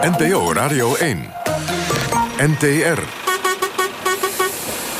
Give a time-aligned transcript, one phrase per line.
[0.00, 1.30] NPO Radio 1.
[2.38, 3.00] NTR.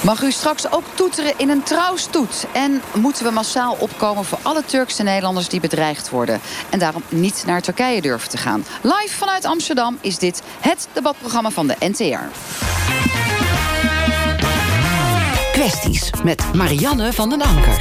[0.05, 2.47] Mag u straks ook toeteren in een trouwstoet?
[2.53, 6.41] En moeten we massaal opkomen voor alle Turkse Nederlanders die bedreigd worden...
[6.71, 8.65] en daarom niet naar Turkije durven te gaan?
[8.83, 12.25] Live vanuit Amsterdam is dit het debatprogramma van de NTR.
[15.53, 17.81] Kwesties met Marianne van den Anker.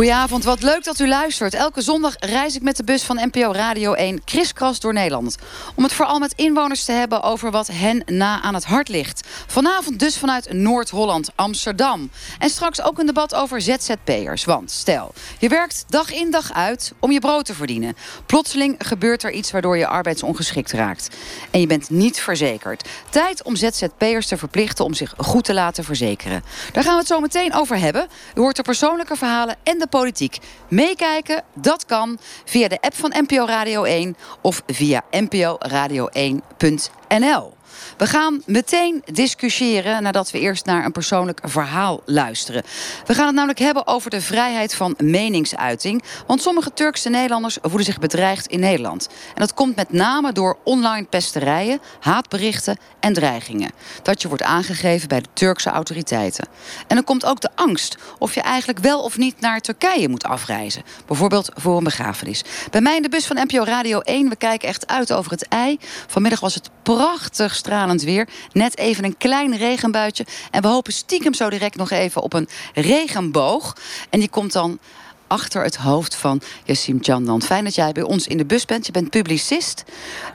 [0.00, 1.54] Goedenavond, wat leuk dat u luistert.
[1.54, 5.36] Elke zondag reis ik met de bus van NPO Radio 1 kriskras door Nederland.
[5.74, 9.28] Om het vooral met inwoners te hebben over wat hen na aan het hart ligt.
[9.46, 12.10] Vanavond dus vanuit Noord-Holland, Amsterdam.
[12.38, 14.44] En straks ook een debat over ZZP'ers.
[14.44, 17.96] Want stel, je werkt dag in dag uit om je brood te verdienen.
[18.26, 21.16] Plotseling gebeurt er iets waardoor je arbeidsongeschikt raakt.
[21.50, 22.88] En je bent niet verzekerd.
[23.10, 26.44] Tijd om ZZP'ers te verplichten om zich goed te laten verzekeren.
[26.72, 28.08] Daar gaan we het zo meteen over hebben.
[28.34, 30.38] U hoort persoonlijke verhalen en de politiek.
[30.68, 37.58] Meekijken, dat kan via de app van NPO Radio 1 of via nporadio1.nl.
[38.00, 42.62] We gaan meteen discussiëren nadat we eerst naar een persoonlijk verhaal luisteren.
[43.06, 46.02] We gaan het namelijk hebben over de vrijheid van meningsuiting.
[46.26, 49.08] Want sommige Turkse Nederlanders voelen zich bedreigd in Nederland.
[49.28, 53.70] En dat komt met name door online pesterijen, haatberichten en dreigingen.
[54.02, 56.48] Dat je wordt aangegeven bij de Turkse autoriteiten.
[56.86, 60.24] En dan komt ook de angst of je eigenlijk wel of niet naar Turkije moet
[60.24, 60.82] afreizen.
[61.06, 62.44] Bijvoorbeeld voor een begrafenis.
[62.70, 65.48] Bij mij in de bus van NPO Radio 1, we kijken echt uit over het
[65.48, 65.78] ei.
[66.06, 67.54] Vanmiddag was het prachtig
[67.98, 68.28] weer.
[68.52, 70.26] Net even een klein regenbuitje.
[70.50, 73.76] En we hopen stiekem zo direct nog even op een regenboog.
[74.10, 74.78] En die komt dan
[75.26, 77.42] achter het hoofd van Yassim Chandan.
[77.42, 78.86] Fijn dat jij bij ons in de bus bent.
[78.86, 79.84] Je bent publicist.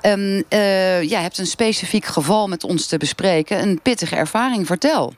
[0.02, 3.62] Um, uh, hebt een specifiek geval met ons te bespreken.
[3.62, 4.66] Een pittige ervaring.
[4.66, 5.14] Vertel.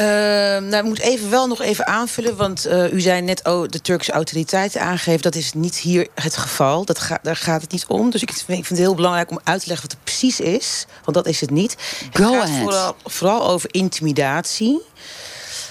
[0.00, 3.68] Uh, nou, ik moet even wel nog even aanvullen, want uh, u zei net oh,
[3.68, 5.22] de Turkse autoriteiten aangeven.
[5.22, 6.84] Dat is niet hier het geval.
[6.84, 8.10] Dat ga, daar gaat het niet om.
[8.10, 10.86] Dus ik vind het heel belangrijk om uit te leggen wat het precies is.
[11.04, 11.76] Want dat is het niet.
[12.04, 12.62] Het Go gaat ahead.
[12.62, 14.80] vooral, vooral over intimidatie.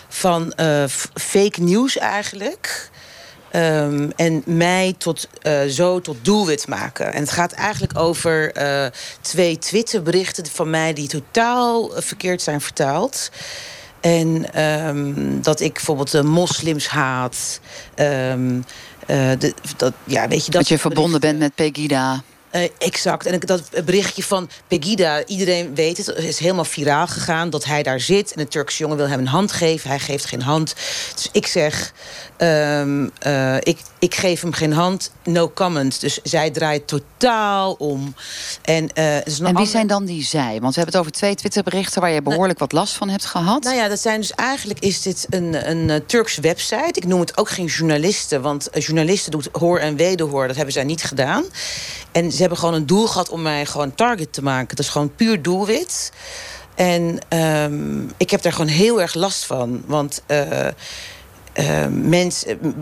[0.10, 0.84] Van uh,
[1.14, 2.90] fake nieuws eigenlijk.
[3.56, 7.14] Um, en mij tot, uh, zo tot doelwit maken.
[7.14, 8.86] En het gaat eigenlijk over uh,
[9.22, 13.30] twee Twitterberichten van mij die totaal verkeerd zijn vertaald.
[14.06, 17.60] En um, dat ik bijvoorbeeld de moslims haat.
[17.96, 18.56] Um,
[19.08, 22.24] uh, de, dat, ja, weet je, dat, dat je verbonden bent met Pegida.
[22.52, 23.26] Uh, exact.
[23.26, 27.50] En dat berichtje van Pegida, iedereen weet het, is helemaal viraal gegaan.
[27.50, 29.90] Dat hij daar zit en een Turkse jongen wil hem een hand geven.
[29.90, 30.76] Hij geeft geen hand.
[31.16, 31.94] Dus ik zeg,
[32.38, 36.02] um, uh, ik, ik geef hem geen hand, no comment.
[36.02, 38.16] Dus zij draait totaal om.
[38.62, 38.90] En, uh,
[39.24, 39.66] dus en wie andere...
[39.66, 40.60] zijn dan die zij?
[40.62, 42.02] Want we hebben het over twee Twitterberichten...
[42.02, 43.64] waar je behoorlijk wat last van hebt gehad.
[43.64, 46.92] Nou ja, dat zijn dus eigenlijk is dit een, een, een Turkse website.
[46.92, 48.42] Ik noem het ook geen journalisten.
[48.42, 50.48] Want journalisten doet hoor en wederhoor.
[50.48, 51.44] Dat hebben zij niet gedaan.
[52.12, 54.76] En ze hebben gewoon een doel gehad om mij gewoon target te maken.
[54.76, 56.12] Dat is gewoon puur doelwit.
[56.76, 59.84] En um, ik heb daar gewoon heel erg last van.
[59.86, 60.22] Want...
[60.28, 60.68] Uh,
[61.60, 62.76] uh, mensen,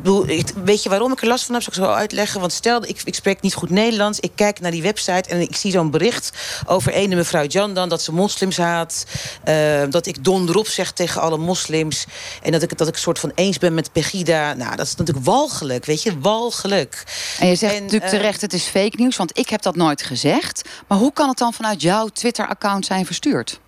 [0.64, 1.64] weet je waarom ik er last van heb?
[1.64, 2.40] Zal ik zo uitleggen?
[2.40, 4.20] Want stel, ik, ik spreek niet goed Nederlands.
[4.20, 6.32] Ik kijk naar die website en ik zie zo'n bericht
[6.66, 7.90] over ene mevrouw Jandan...
[7.90, 9.06] dat ze moslims haat.
[9.50, 12.06] Uh, dat ik donderop zeg tegen alle moslims.
[12.42, 14.54] En dat ik, dat ik een soort van eens ben met Pegida.
[14.54, 16.20] Nou, dat is natuurlijk walgelijk, weet je?
[16.20, 17.04] Walgelijk.
[17.40, 19.18] En je zegt en, natuurlijk uh, terecht, het is fake nieuws.
[19.18, 20.70] Want ik heb dat nooit gezegd.
[20.88, 23.60] Maar hoe kan het dan vanuit jouw Twitter-account zijn verstuurd?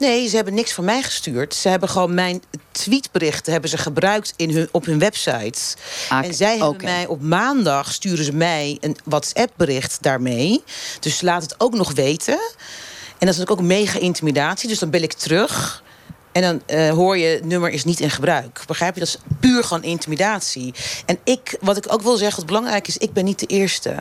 [0.00, 1.54] Nee, ze hebben niks van mij gestuurd.
[1.54, 5.60] Ze hebben gewoon mijn tweetberichten hebben ze gebruikt in hun, op hun website.
[6.08, 6.92] Ah, en zij hebben okay.
[6.92, 10.62] mij op maandag sturen ze mij een WhatsApp-bericht daarmee.
[11.00, 12.34] Dus laat het ook nog weten.
[12.34, 14.68] En dat is natuurlijk ook mega intimidatie.
[14.68, 15.82] Dus dan bel ik terug.
[16.32, 18.62] En dan uh, hoor je, het nummer is niet in gebruik.
[18.66, 19.00] Begrijp je?
[19.00, 20.74] Dat is puur gewoon intimidatie.
[21.06, 22.96] En ik, wat ik ook wil zeggen, wat belangrijk is...
[22.96, 23.94] ik ben niet de eerste.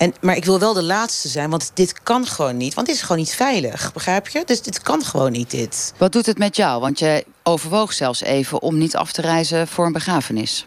[0.00, 2.74] En, maar ik wil wel de laatste zijn, want dit kan gewoon niet.
[2.74, 4.42] Want dit is gewoon niet veilig, begrijp je?
[4.44, 5.92] Dus dit kan gewoon niet, dit.
[5.96, 6.80] Wat doet het met jou?
[6.80, 10.66] Want je overwoog zelfs even om niet af te reizen voor een begrafenis.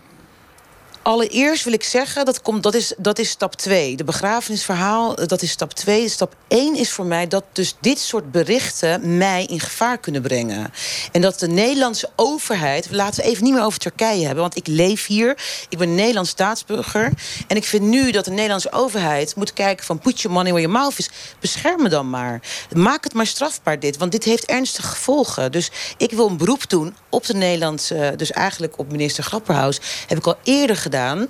[1.03, 3.95] Allereerst wil ik zeggen, dat, komt, dat, is, dat is stap 2.
[3.95, 6.09] De begrafenisverhaal, dat is stap 2.
[6.09, 10.73] Stap 1 is voor mij dat dus dit soort berichten mij in gevaar kunnen brengen.
[11.11, 12.91] En dat de Nederlandse overheid...
[12.91, 15.37] Laten we even niet meer over Turkije hebben, want ik leef hier.
[15.69, 17.11] Ik ben Nederlands staatsburger.
[17.47, 19.99] En ik vind nu dat de Nederlandse overheid moet kijken van...
[19.99, 21.09] put your money where your mouth is.
[21.39, 22.41] Bescherm me dan maar.
[22.73, 25.51] Maak het maar strafbaar dit, want dit heeft ernstige gevolgen.
[25.51, 28.13] Dus ik wil een beroep doen op de Nederlandse...
[28.17, 29.79] dus eigenlijk op minister Grapperhaus...
[30.07, 31.27] heb ik al eerder gedaan gedaan.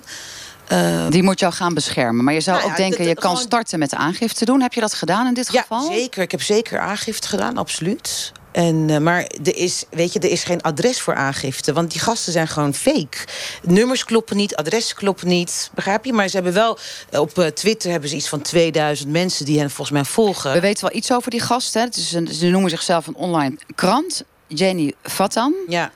[0.72, 2.24] Uh, die moet jou gaan beschermen.
[2.24, 3.46] Maar je zou nou ja, ook denken, je kan gewoon...
[3.46, 4.60] starten met aangifte doen.
[4.60, 5.92] Heb je dat gedaan in dit ja, geval?
[5.92, 6.22] zeker.
[6.22, 8.32] Ik heb zeker aangifte gedaan, absoluut.
[8.52, 11.72] En, eh, maar er is, weet je, er is geen adres voor aangifte.
[11.72, 13.16] Want die gasten zijn gewoon fake.
[13.62, 15.70] Nummers kloppen niet, adressen kloppen niet.
[15.74, 16.12] Begrijp je?
[16.12, 16.78] Maar ze hebben wel...
[17.12, 20.52] Op eh, Twitter hebben ze iets van 2000 mensen die hen volgens mij volgen.
[20.52, 21.80] We weten wel iets over die gasten.
[21.80, 21.86] Hè?
[21.86, 24.24] Het is een, ze noemen zichzelf een online krant.
[24.46, 25.54] Jenny Fatan.
[25.68, 25.92] Ja.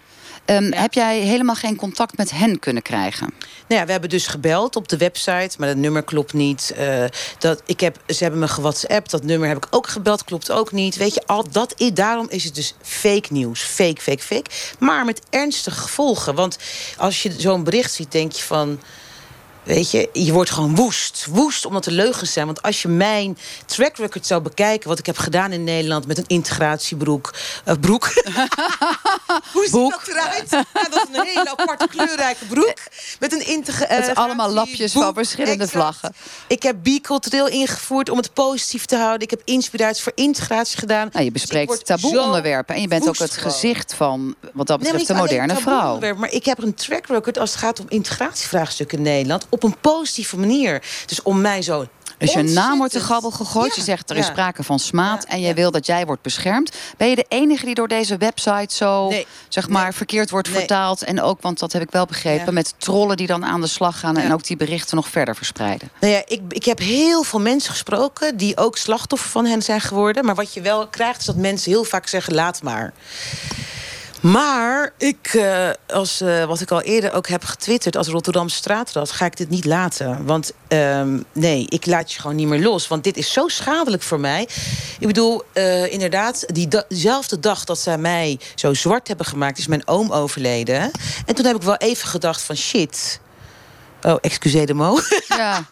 [0.50, 3.34] Um, Heb jij helemaal geen contact met hen kunnen krijgen?
[3.66, 6.74] Nou ja, we hebben dus gebeld op de website, maar dat nummer klopt niet.
[6.78, 7.04] Uh,
[7.38, 10.72] dat, ik heb, ze hebben me gewhatsappt, dat nummer heb ik ook gebeld, klopt ook
[10.72, 10.96] niet.
[10.96, 13.60] Weet je, al dat, daarom is het dus fake nieuws.
[13.62, 14.50] Fake, fake, fake.
[14.78, 16.34] Maar met ernstige gevolgen.
[16.34, 16.58] Want
[16.96, 18.80] als je zo'n bericht ziet, denk je van...
[19.68, 21.26] Weet je, je wordt gewoon woest.
[21.30, 22.46] Woest omdat er leugens zijn.
[22.46, 24.88] Want als je mijn track record zou bekijken...
[24.88, 27.34] wat ik heb gedaan in Nederland met een integratiebroek...
[27.68, 28.04] Uh, broek.
[29.52, 30.50] Hoe ziet dat eruit?
[30.50, 32.76] Ja, dat is een hele aparte kleurrijke broek.
[33.20, 33.94] Met een integratie.
[33.96, 35.70] Het is allemaal lapjes van verschillende exact.
[35.70, 36.14] vlaggen.
[36.46, 39.20] Ik heb bicultureel ingevoerd om het positief te houden.
[39.20, 41.08] Ik heb inspiratie voor integratie gedaan.
[41.12, 42.74] Nou, je bespreekt taboe onderwerpen.
[42.74, 46.14] En je bent ook het gezicht van, wat dat betreft, de moderne vrouw.
[46.14, 49.80] Maar ik heb een track record als het gaat om integratievraagstukken in Nederland op een
[49.80, 50.82] positieve manier.
[51.06, 51.86] Dus om mij zo
[52.18, 53.68] dus je naam wordt te gabbel gegooid.
[53.68, 54.32] Ja, je zegt er is ja.
[54.32, 56.76] sprake van smaad ja, en je wil dat jij wordt beschermd.
[56.96, 59.26] Ben je de enige die door deze website zo nee.
[59.48, 59.92] zeg maar, nee.
[59.92, 60.58] verkeerd wordt Nee.
[60.58, 61.02] vertaald?
[61.02, 64.00] En ook, want dat heb ik wel begrepen, met trollen die dan aan de slag
[64.00, 65.90] gaan en ook die berichten nog verder verspreiden.
[66.00, 69.80] Nou ja, ik, ik heb heel veel mensen gesproken die ook slachtoffer van hen zijn
[69.80, 70.24] geworden.
[70.24, 72.92] Maar wat je wel krijgt, is dat mensen heel vaak zeggen: laat maar.
[74.20, 79.10] Maar ik, uh, als, uh, wat ik al eerder ook heb getwitterd als Rotterdamse straatras,
[79.10, 80.24] ga ik dit niet laten.
[80.24, 82.88] Want um, nee, ik laat je gewoon niet meer los.
[82.88, 84.48] Want dit is zo schadelijk voor mij.
[84.98, 89.58] Ik bedoel, uh, inderdaad, die da diezelfde dag dat zij mij zo zwart hebben gemaakt,
[89.58, 90.90] is mijn oom overleden.
[91.26, 93.20] En toen heb ik wel even gedacht van shit.
[94.02, 95.00] Oh, excuseer de mo.
[95.28, 95.64] Ja.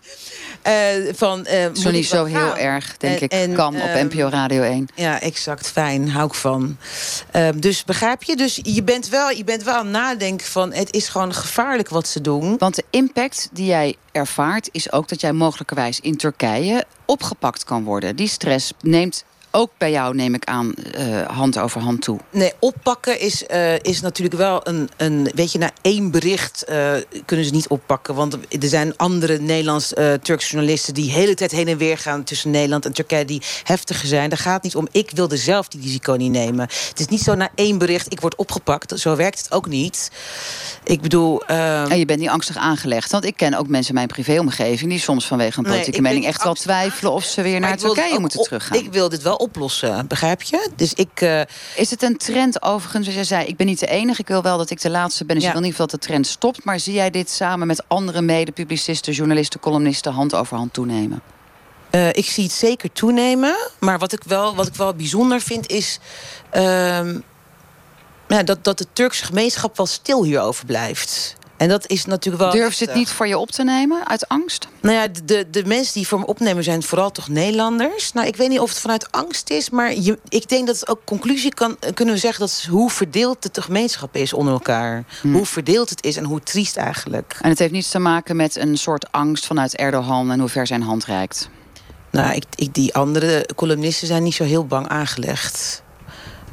[0.67, 2.57] Uh, van, uh, zo niet zo heel gaan?
[2.57, 4.89] erg, denk en, ik, en, kan op uh, NPO Radio 1.
[4.95, 5.71] Ja, exact.
[5.71, 6.77] Fijn, hou ik van.
[7.31, 8.37] Ehm, dus begrijp je?
[8.37, 10.73] Dus je bent, wel, je bent wel aan het nadenken van...
[10.73, 12.57] het is gewoon gevaarlijk wat ze doen.
[12.59, 14.69] Want de impact die jij ervaart...
[14.73, 18.17] is ook dat jij mogelijkerwijs in Turkije opgepakt kan worden.
[18.17, 19.25] Die stress neemt
[19.57, 22.19] ook bij jou, neem ik aan, uh, hand over hand toe.
[22.31, 25.31] Nee, oppakken is, uh, is natuurlijk wel een, een...
[25.35, 26.93] Weet je, na één bericht uh,
[27.25, 28.15] kunnen ze niet oppakken.
[28.15, 30.95] Want er zijn andere Nederlands-Turkse journalisten...
[30.95, 33.25] die de hele tijd heen en weer gaan tussen Nederland en Turkije...
[33.25, 34.29] die heftiger zijn.
[34.29, 34.89] Daar gaat het niet om.
[34.91, 36.69] Ik wilde zelf die risico niet nemen.
[36.89, 39.01] Het is niet zo na één bericht, ik word opgepakt.
[39.01, 40.11] Zo werkt het ook niet.
[40.85, 41.43] Ik bedoel...
[41.43, 43.11] ehm, En je bent niet angstig aangelegd.
[43.11, 44.91] Want ik ken ook mensen in mijn privéomgeving...
[44.91, 47.13] die soms vanwege een politieke nee, mening echt wel twijfelen...
[47.13, 48.79] of ze weer naar Turkije moeten teruggaan.
[48.79, 50.71] Ik wil dit wel oplossen, begrijp je?
[50.77, 51.21] Dus ik...
[51.21, 51.41] Uh...
[51.77, 53.49] Is het een trend overigens, zoals jij zei...
[53.49, 55.35] ik ben niet de enige, ik wil wel dat ik de laatste ben...
[55.35, 55.51] dus ja.
[55.51, 56.65] ik wil niet dat de trend stopt...
[56.65, 59.13] maar zie jij dit samen met andere mede-publicisten...
[59.13, 61.23] journalisten, columnisten hand over hand toenemen?
[61.91, 63.57] Uh, ik zie het zeker toenemen.
[63.79, 65.99] Maar wat ik wel, wat ik wel bijzonder vind is...
[66.53, 67.15] Uh,
[68.29, 71.37] ja, dat, dat de Turkse gemeenschap wel stil hierover blijft.
[71.57, 72.53] En dat is natuurlijk wel.
[72.53, 74.69] Durf ze het niet voor je op te nemen uit angst?
[74.81, 78.13] Nou ja, de, de, mensen die voor me opnemen zijn vooral toch Nederlanders.
[78.13, 80.89] Nou, ik weet niet of het vanuit angst is, maar je, ik denk dat het
[80.89, 85.05] ook conclusie kan kunnen we zeggen dat is hoe verdeeld de gemeenschap is onder elkaar.
[85.21, 85.35] Hmm.
[85.35, 87.39] Hoe verdeeld het is en hoe triest eigenlijk.
[87.41, 90.67] En het heeft niets te maken met een soort angst vanuit Erdogan en hoe ver
[90.67, 91.49] zijn hand reikt.
[92.11, 95.83] Nou, ik, ik, die andere columnisten zijn niet zo heel bang aangelegd.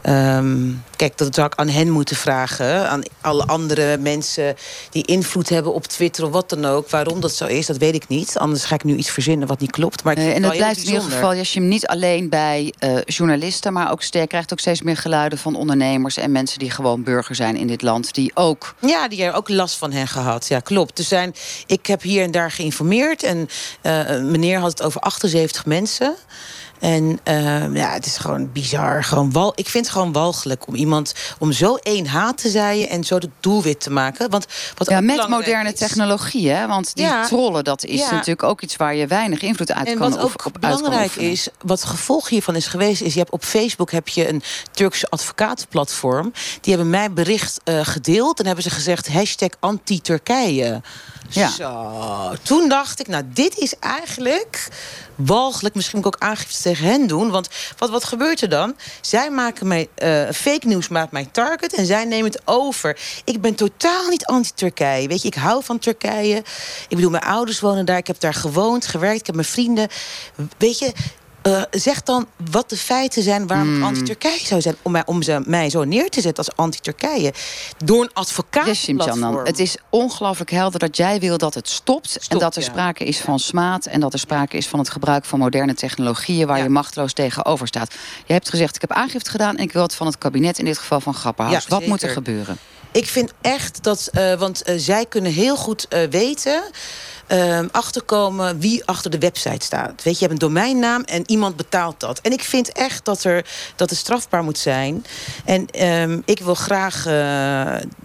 [0.05, 2.89] Um, kijk, dat zou ik aan hen moeten vragen.
[2.89, 4.55] Aan alle andere mensen
[4.89, 6.89] die invloed hebben op Twitter of wat dan ook.
[6.89, 8.37] Waarom dat zo is, dat weet ik niet.
[8.37, 10.03] Anders ga ik nu iets verzinnen wat niet klopt.
[10.03, 12.97] Maar nee, en het blijft in ieder geval, als je hem niet alleen bij uh,
[13.05, 13.73] journalisten...
[13.73, 16.17] maar ook sterk krijgt ook steeds meer geluiden van ondernemers...
[16.17, 18.13] en mensen die gewoon burger zijn in dit land.
[18.13, 18.75] Die ook...
[18.79, 20.47] Ja, die er ook last van hen gehad.
[20.47, 20.97] Ja, klopt.
[20.97, 23.23] Er zijn, ik heb hier en daar geïnformeerd.
[23.23, 23.49] En
[23.81, 26.15] uh, meneer had het over 78 mensen...
[26.83, 27.19] En
[27.73, 29.03] ja, het is gewoon bizar.
[29.03, 30.92] Gewoon wal ik vind het gewoon walgelijk om iemand
[31.39, 34.29] om zo één haat te zaaien en zo de doelwit te maken.
[34.29, 34.45] Want
[34.77, 36.67] wat ja, met moderne is, technologie, hè?
[36.67, 38.11] Want die ja, trollen, dat is ja.
[38.11, 41.47] natuurlijk ook iets waar je weinig invloed uit en kan wat ook op, belangrijk is,
[41.61, 45.09] wat het gevolg hiervan is geweest, is je hebt op Facebook heb je een Turkse
[45.09, 46.33] advocatenplatform.
[46.61, 50.81] Die hebben mijn bericht uh, gedeeld en hebben ze gezegd hashtag anti-Turkije.
[51.29, 51.49] Ja.
[51.49, 54.67] Zo, toen dacht ik, nou, dit is eigenlijk
[55.15, 55.75] walgelijk.
[55.75, 57.31] Misschien moet ik ook aangifte tegen hen doen.
[57.31, 58.75] Want wat, wat gebeurt er dan?
[59.01, 62.99] Zij maken mij, uh, fake nieuws maakt mijn target en zij nemen het over.
[63.23, 65.07] Ik ben totaal niet anti-Turkije.
[65.07, 66.37] Weet je, ik hou van Turkije.
[66.87, 67.97] Ik bedoel, mijn ouders wonen daar.
[67.97, 69.19] Ik heb daar gewoond, gewerkt.
[69.19, 69.87] Ik heb mijn vrienden.
[70.57, 70.93] Weet je,
[71.47, 73.83] Uh, zeg dan wat de feiten zijn waarom het Hmm.
[73.87, 74.75] anti-Turkije zou zijn.
[74.81, 77.33] Om, mij, om ze, mij zo neer te zetten als anti-Turkije.
[77.85, 78.87] Door een advocaat.
[79.43, 82.27] Het is ongelooflijk helder dat jij wil dat het stopt.
[82.29, 82.67] en dat er ja.
[82.69, 83.85] sprake is van smaad.
[83.85, 86.47] En dat er sprake is van het gebruik van moderne technologieën...
[86.47, 86.63] waar Ja.
[86.63, 87.93] je machteloos tegenover staat.
[88.25, 89.55] Je hebt gezegd, ik heb aangifte gedaan...
[89.57, 91.53] en ik wil het van het kabinet, in dit geval van Grapperhaus.
[91.53, 92.57] Ja, Wat moet er gebeuren?
[92.91, 96.63] Ik vind echt dat, eh, want eh, zij kunnen heel goed eh, weten,
[97.27, 100.03] eh, achterkomen wie achter de website staat.
[100.03, 102.19] Weet je, je hebt een domeinnaam en iemand betaalt dat.
[102.21, 105.05] En ik vind echt dat, er, dat het strafbaar moet zijn.
[105.45, 107.11] En ehm, ik wil graag, eh,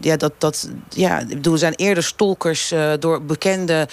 [0.01, 3.89] ja, dat, dat, ja, bedoel, er zijn eerder stalkers eh, door bekende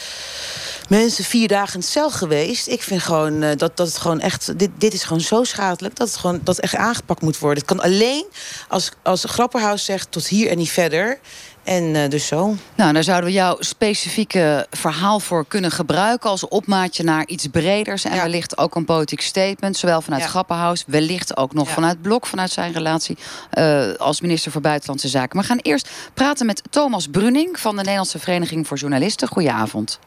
[0.89, 2.67] mensen vier dagen in cel geweest.
[2.67, 5.96] Ik vind gewoon eh, dat, dat het gewoon echt, dit, dit is gewoon zo schadelijk
[5.96, 7.63] dat het gewoon dat echt aangepakt moet worden.
[7.63, 8.25] Het kan alleen
[8.67, 11.20] als, als Grapperhaus zegt tot hier en niet verder.
[11.65, 12.55] En eh, dus zo.
[12.75, 16.29] Nou, daar zouden we jouw specifieke verhaal voor kunnen gebruiken...
[16.29, 18.03] als opmaatje naar iets breders.
[18.05, 18.22] En Ja.
[18.22, 19.77] wellicht ook een politiek statement.
[19.77, 20.27] Zowel vanuit Ja.
[20.27, 21.74] Grapperhaus, wellicht ook nog Ja.
[21.74, 22.25] vanuit Blok...
[22.25, 23.17] vanuit zijn relatie
[23.50, 25.29] eh, als minister voor Buitenlandse Zaken.
[25.38, 27.60] Maar we gaan eerst praten met Thomas Bruning...
[27.60, 29.27] van de Nederlandse Vereniging voor Journalisten.
[29.27, 30.00] Goedenavond.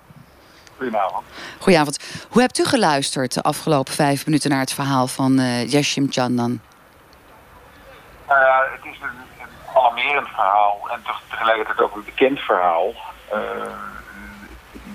[0.77, 1.25] Goedenavond.
[1.59, 1.99] Goedenavond.
[2.29, 4.51] Hoe hebt u geluisterd de afgelopen vijf minuten...
[4.51, 6.61] naar het verhaal van eh Yashim Chandan?
[8.29, 9.09] Nou ja, het is een
[9.79, 12.95] alarmerend verhaal en tegelijkertijd ook een bekend verhaal.
[13.31, 13.41] Eh,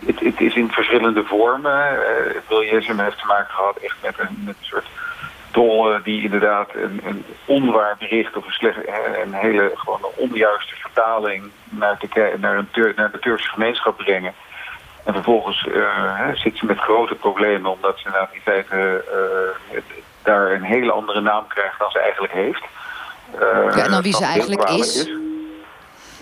[0.06, 1.94] het, is in verschillende vormen.
[1.94, 4.86] Uh, Wil Jessem heeft te maken gehad echt met een, met soort
[5.52, 8.78] tol die inderdaad een, een onwaar bericht of een, slecht,
[9.24, 14.34] een hele gewoon een onjuiste vertaling naar, Turkije, naar, een naar de Turkse gemeenschap brengen.
[15.04, 15.68] En vervolgens
[16.34, 19.04] zit ze met grote problemen omdat ze in feite
[20.24, 22.64] daar een hele andere naam krijgt dan ze eigenlijk heeft.
[23.36, 24.96] Uh, ja, en dan wie ze eigenlijk is.
[24.96, 25.12] is.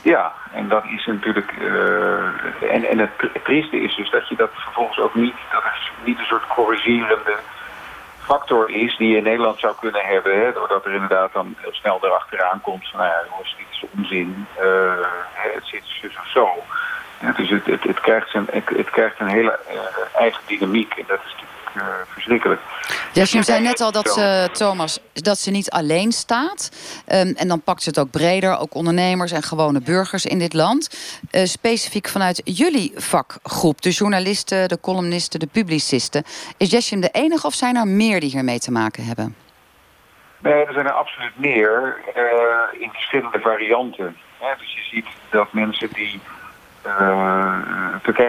[0.01, 1.51] Ja, en dat is natuurlijk.
[1.59, 3.11] Uh, en, en het
[3.43, 5.35] trieste is dus dat je dat vervolgens ook niet.
[5.51, 7.35] dat er niet een soort corrigerende
[8.19, 10.39] factor is die je in Nederland zou kunnen hebben.
[10.39, 12.99] Hè, doordat er inderdaad dan heel snel erachteraan komt van.
[12.99, 14.47] nou ja, jongens, dit is onzin.
[14.61, 16.49] Uh, het zit zus of zo.
[17.19, 19.59] Ja, dus het, het, het, krijgt zijn, het, het krijgt een hele
[20.15, 20.93] eigen dynamiek.
[20.93, 21.50] En dat is natuurlijk.
[21.77, 22.61] Uh, verschrikkelijk.
[23.13, 26.69] Jasje zei net al dat ze, Thomas, dat ze niet alleen staat.
[27.07, 30.53] Um, en dan pakt ze het ook breder, ook ondernemers en gewone burgers in dit
[30.53, 30.89] land.
[31.31, 36.23] Uh, specifiek vanuit jullie vakgroep, de journalisten, de columnisten, de publicisten.
[36.57, 39.35] Is Jesjem de enige of zijn er meer die hiermee te maken hebben?
[40.39, 44.17] Nee, er zijn er absoluut meer uh, in verschillende varianten.
[44.41, 46.19] Ja, dus je ziet dat mensen die.
[46.85, 47.57] Uh,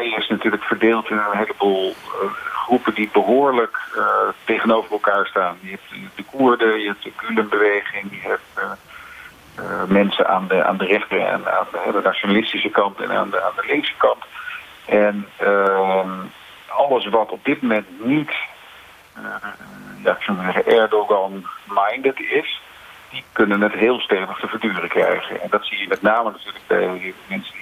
[0.01, 4.05] Is natuurlijk verdeeld in een heleboel uh, groepen die behoorlijk uh,
[4.45, 5.59] tegenover elkaar staan.
[5.61, 8.81] Je hebt de Koerden, je hebt de Gulenbeweging, je hebt
[9.89, 13.43] mensen aan de, aan de rechter en aan de, de, nationalistische kant en aan de,
[13.43, 14.25] aan de linkse kant.
[14.85, 16.11] En ehm,
[16.67, 18.33] alles wat op dit moment niet
[20.05, 22.61] ja, ik zou zeggen, Erdogan-minded is,
[23.11, 25.41] die kunnen het heel stevig te verduren krijgen.
[25.41, 27.55] En dat zie je met name natuurlijk bij mensen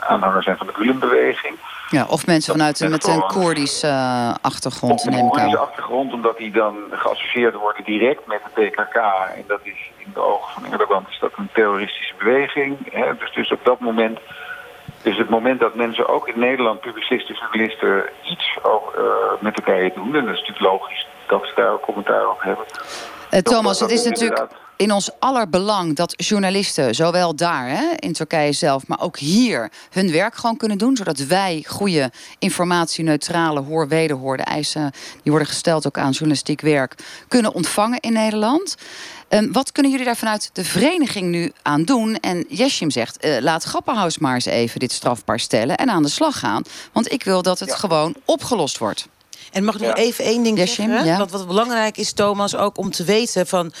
[0.00, 1.56] aanhanger zijn van de Gulenbeweging.
[1.90, 5.06] Ja, of mensen vanuit een, met een Koerdische uh, achtergrond.
[5.06, 8.96] Een Koerdische achtergrond, omdat die dan geassocieerd worden direct met de PKK.
[9.36, 12.78] En dat is in de ogen van Erdogan is dat een terroristische beweging.
[12.90, 13.16] Hè?
[13.18, 14.18] Dus, dus op dat moment,
[15.02, 19.04] dus het moment dat mensen ook in Nederland, publicisten, journalisten, iets over, uh,
[19.40, 20.14] met Turkije doen.
[20.14, 22.66] En dat is natuurlijk logisch dat ze daar ook commentaar op hebben.
[23.30, 28.12] Uh, Thomas, het is natuurlijk in ons aller belang dat journalisten, zowel daar hè, in
[28.12, 30.96] Turkije zelf, maar ook hier, hun werk gewoon kunnen doen.
[30.96, 36.60] Zodat wij goede informatie, neutrale hoor, wederhoor, de eisen die worden gesteld ook aan journalistiek
[36.60, 36.94] werk,
[37.28, 38.74] kunnen ontvangen in Nederland.
[39.28, 42.16] Um, wat kunnen jullie daar vanuit de vereniging nu aan doen?
[42.16, 46.08] En Jesjim zegt, uh, laat Grapperhaus maar eens even dit strafbaar stellen en aan de
[46.08, 46.62] slag gaan.
[46.92, 47.76] Want ik wil dat het ja.
[47.76, 49.08] gewoon opgelost wordt.
[49.54, 50.02] En mag ik nog ja.
[50.02, 51.04] even één ding zeggen?
[51.04, 51.18] Ja.
[51.18, 53.72] Wat, wat belangrijk is, Thomas, ook om te weten van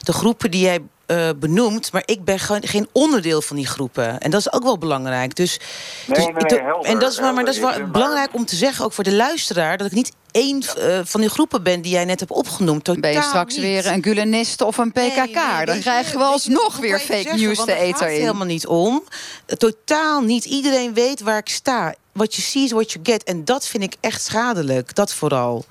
[0.00, 1.92] de groepen die jij uh, benoemt.
[1.92, 4.20] Maar ik ben gewoon geen onderdeel van die groepen.
[4.20, 5.34] En dat is ook wel belangrijk.
[5.36, 5.58] Dus,
[6.06, 8.34] nee, dus nee, nee, helder, en dat is, maar, maar dat is wel helder, belangrijk
[8.34, 10.98] om te zeggen, ook voor de luisteraar, dat ik niet één ja.
[10.98, 12.84] uh, van die groepen ben die jij net hebt opgenoemd.
[12.84, 13.64] Totaal ben je straks niet.
[13.64, 15.16] weer een Gulenist of een PKK?
[15.16, 18.12] Nee, nee, dan krijgen we alsnog weer fake zeggen, news de eter in.
[18.12, 19.02] Het helemaal niet om.
[19.46, 21.94] Totaal niet iedereen weet waar ik sta.
[22.12, 23.24] What you see is what you get.
[23.24, 24.94] En dat vind ik echt schadelijk.
[24.94, 25.64] Dat vooral.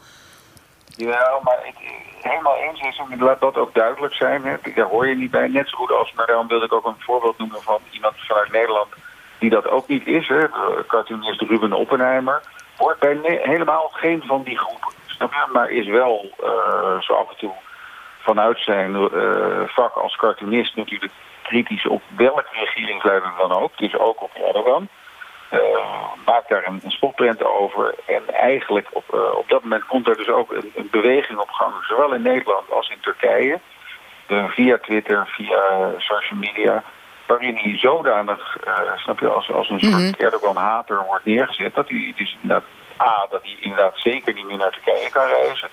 [0.95, 1.75] Ja, maar ik,
[2.21, 4.43] helemaal eens is, laat dat ook duidelijk zijn.
[4.43, 4.55] Hè.
[4.75, 6.95] Daar hoor je niet bij, net zo goed als, maar daarom wilde ik ook een
[6.99, 8.87] voorbeeld noemen van iemand vanuit Nederland
[9.39, 10.27] die dat ook niet is.
[10.27, 10.49] Hè.
[10.87, 12.41] Cartoonist Ruben Oppenheimer
[12.77, 14.93] hoort bij helemaal geen van die groepen.
[15.53, 17.51] Maar is wel uh, zo af en toe
[18.19, 21.11] vanuit zijn uh, vak als cartoonist natuurlijk
[21.43, 23.77] kritisch op welke regeringsleider dan ook.
[23.77, 24.87] Dus ook op Erdogan.
[26.25, 27.95] Maakt daar een, een spotprint over.
[28.05, 31.73] En eigenlijk op, op dat moment komt er dus ook een, een beweging op gang,
[31.87, 33.59] zowel in Nederland als in Turkije.
[34.27, 36.83] via Twitter, via social media
[37.31, 41.89] waarin hij zodanig, uh, snap je, als, als een soort mm Erdogan-hater wordt neergezet, dat
[41.89, 42.67] hij dus inderdaad,
[43.01, 45.69] A, dat hij inderdaad zeker niet meer naar Turkije kan reizen.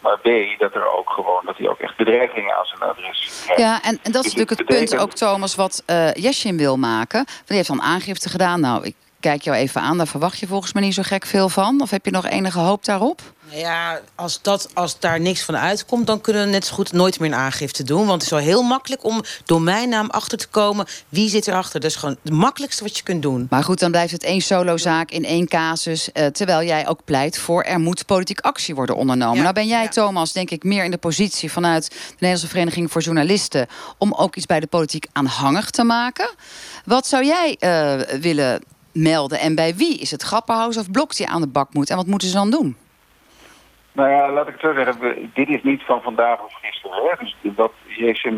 [0.00, 3.62] Maar B, dat er ook gewoon, dat hij ook echt bedreigingen aan zijn adres krijgt.
[3.62, 7.24] Ja, en, en dat is dus natuurlijk het punt ook, Thomas, wat uh, wil maken.
[7.24, 8.60] Want hij heeft dan aangifte gedaan.
[8.60, 11.48] Nou, ik kijk jou even aan, daar verwacht je volgens mij niet zo gek veel
[11.48, 11.80] van.
[11.80, 13.22] Of heb je nog enige hoop daarop?
[13.48, 16.92] Nou ja, als, dat, als daar niks van uitkomt, dan kunnen we net zo goed
[16.92, 18.06] nooit meer een aangifte doen.
[18.06, 20.86] Want het is wel heel makkelijk om domeinnaam achter te komen.
[21.08, 21.80] Wie zit erachter?
[21.80, 23.46] Dat is gewoon het makkelijkste wat je kunt doen.
[23.50, 26.08] Maar goed, dan blijft het één solozaak in één casus.
[26.14, 29.42] Uh, terwijl jij ook pleit voor er moet politiek actie worden ondernomen.
[29.42, 33.02] nou ben jij, Thomas, denk ik meer in de positie vanuit de Nederlandse Vereniging voor
[33.02, 33.66] Journalisten.
[33.98, 36.34] om ook iets bij de politiek aanhangig te maken.
[36.84, 38.60] Wat zou jij uh, willen
[38.94, 39.38] melden?
[39.38, 39.98] En bij wie?
[39.98, 41.90] Is het Grapperhaus of Blok die aan de bak moet?
[41.90, 42.76] En wat moeten ze dan doen?
[43.92, 45.30] Nou ja, laat ik het zo zeggen.
[45.34, 47.02] Dit is niet van vandaag of gisteren.
[47.02, 47.24] Hè?
[47.24, 47.72] Dus dat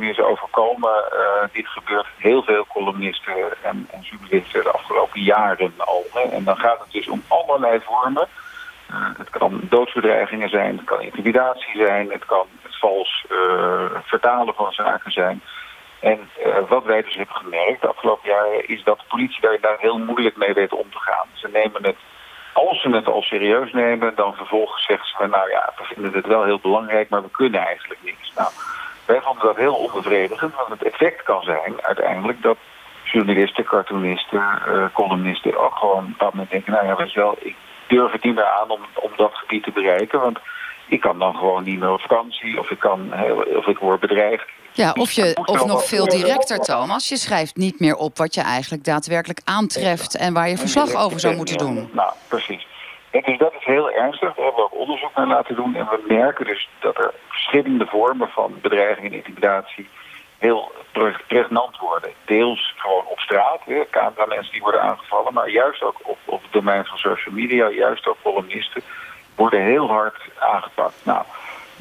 [0.01, 0.91] is overkomen.
[1.13, 6.05] Uh, dit gebeurt heel veel columnisten en, en journalisten de afgelopen jaren al.
[6.13, 6.21] Hè?
[6.21, 8.29] En dan gaat het dus om allerlei vormen.
[8.91, 14.55] Uh, het kan doodsbedreigingen zijn, het kan intimidatie zijn, het kan het vals uh, vertalen
[14.55, 15.43] van zaken zijn.
[16.01, 16.29] En
[16.69, 20.37] wat wij dus hebben gemerkt de afgelopen jaren is dat de politie daar, heel moeilijk
[20.37, 21.27] mee weet om te gaan.
[21.33, 21.97] Ze nemen het
[22.53, 25.27] als ze het al serieus nemen, dan vervolgens zeggen ze...
[25.27, 28.33] nou ja, we vinden het wel heel belangrijk, maar we kunnen eigenlijk niks.
[28.37, 28.51] Nou,
[29.07, 32.43] wij vonden dat heel onbevredigend, want het effect kan zijn uiteindelijk...
[32.43, 32.57] dat
[33.05, 36.73] journalisten, cartoonisten, uh, columnisten ook gewoon op dat moment denken...
[36.73, 39.71] nou ja, weet wel, ik durf het niet meer aan om, om dat gebied te
[39.71, 40.21] bereiken...
[40.21, 40.39] want
[40.89, 44.01] ik kan dan gewoon niet meer op vakantie of ik, kan heel, of ik word
[44.01, 44.49] bedreigd.
[44.73, 47.09] Ja, of, je, of nog veel directer, Thomas.
[47.09, 50.17] Je schrijft niet meer op wat je eigenlijk daadwerkelijk aantreft...
[50.17, 51.89] en waar je verslag over zou moeten doen.
[51.93, 52.67] Nou, precies.
[53.11, 54.35] En dus dat is heel ernstig.
[54.35, 55.75] Daar hebben we ook onderzoek naar laten doen.
[55.75, 59.89] En we merken dus dat er verschillende vormen van bedreiging en intimidatie
[60.39, 60.73] heel
[61.27, 62.11] pregnant worden.
[62.25, 66.85] Deels gewoon op straat, mensen die worden aangevallen, maar juist ook op, op het domein
[66.85, 68.83] van social media, juist ook columnisten,
[69.37, 70.95] worden heel hard aangepakt.
[71.03, 71.25] Nou,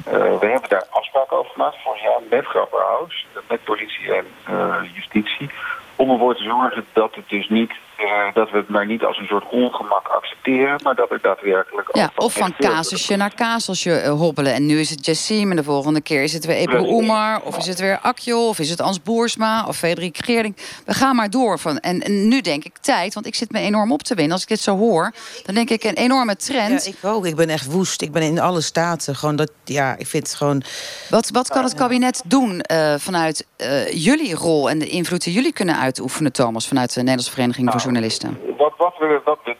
[0.08, 4.76] uh, we hebben daar afspraken over gemaakt vorig jaar met Grapperhaus, met politie en uh,
[4.94, 5.50] justitie,
[5.96, 9.18] om ervoor te zorgen dat het dus niet uh, dat we het maar niet als
[9.18, 11.88] een soort ongemak accepteren, maar dat er daadwerkelijk.
[11.96, 14.54] Ja, of van casusje naar casusje uh, hobbelen.
[14.54, 17.56] En nu is het Jessim en de volgende keer is het weer Ebru Oemar, of
[17.56, 20.56] is het weer Akjo, of is het Ans Boersma, of Frederik Geerding.
[20.84, 21.58] We gaan maar door.
[21.58, 24.32] Van, en, en, nu denk ik tijd, want ik zit me enorm op te winnen.
[24.32, 25.12] Als ik dit zo hoor,
[25.44, 26.84] dan denk ik een enorme trend.
[26.84, 27.26] Ja, ik ook.
[27.26, 28.02] Ik ben echt woest.
[28.02, 29.16] Ik ben in alle staten.
[29.16, 30.62] Gewoon dat, ja, ik vind het gewoon.
[31.10, 33.46] Wat, wat kan het kabinet doen uh, vanuit
[33.90, 37.80] jullie rol en de invloed die jullie kunnen uitoefenen, Thomas, vanuit de Nederlandse Vereniging nou,
[37.80, 38.56] voor journalisten?
[38.56, 39.56] Wat, wat, we, wat, we,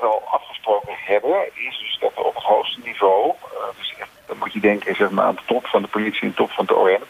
[0.00, 4.38] al afgesproken hebben, is dus dat we op het hoogste niveau, uh, dus echt, dan
[4.38, 6.66] moet je denken zeg maar, aan de top van de politie en de top van
[6.66, 7.02] de OM,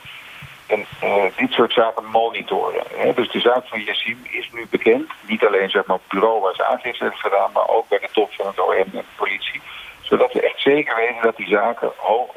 [0.66, 2.82] en uh, dit soort zaken monitoren.
[2.96, 3.14] Hè.
[3.14, 5.11] Dus de zaak van Yassim is nu bekend.
[5.26, 7.98] Niet alleen zeg maar, op het bureau waar ze aangifte hebben gedaan, maar ook bij
[7.98, 9.61] de top van het OM en de politie.
[10.00, 11.92] Zodat we echt zeker weten dat die zaken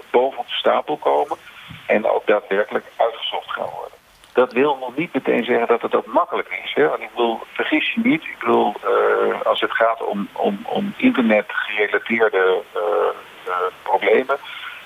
[0.09, 1.37] boven op de stapel komen
[1.85, 3.20] en ook daadwerkelijk worden.
[4.33, 6.73] Dat wil nog niet meteen zeggen dat het ook makkelijk is.
[6.73, 6.87] Hè?
[6.87, 10.93] Want ik wil, vergis je niet, ik bedoel, uh, als het gaat om, om, om
[10.97, 12.81] internet-gerelateerde uh,
[13.47, 14.37] uh, problemen,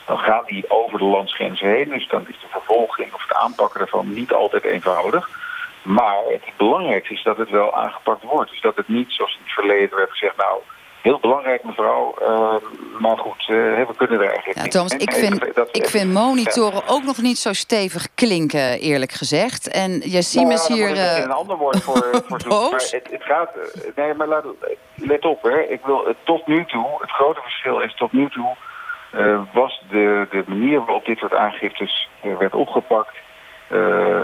[0.05, 1.89] dan gaan die over de landsgrenzen heen.
[1.89, 5.29] Dus dan is de vervolging of het aanpakken daarvan niet altijd eenvoudig.
[5.81, 8.49] Maar het belangrijkste is dat het wel aangepakt wordt.
[8.49, 10.61] Dus dat het niet, zoals in het verleden werd gezegd, nou,
[11.05, 12.15] heel belangrijk, mevrouw.
[12.21, 12.55] Uh,
[12.99, 17.03] maar goed, uh, we kunnen er eigenlijk ja, Thomas, ik vind, ik vind monitoren ook
[17.03, 19.67] nog niet zo stevig klinken, eerlijk gezegd.
[19.67, 20.91] En Jassim nou, is hier...
[20.91, 22.71] Uh, een ander woord voor, voor zoek.
[22.71, 23.49] Maar het, het, gaat...
[23.95, 24.45] Nee, maar laat,
[24.95, 25.61] let op, hè.
[25.61, 28.55] Ik wil, tot nu toe, het grote verschil is tot nu toe...
[29.15, 33.15] Uh, was de, de manier waarop dit soort aangiftes werd opgepakt...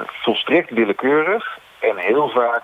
[0.06, 1.60] volstrekt willekeurig.
[1.80, 2.64] En heel vaak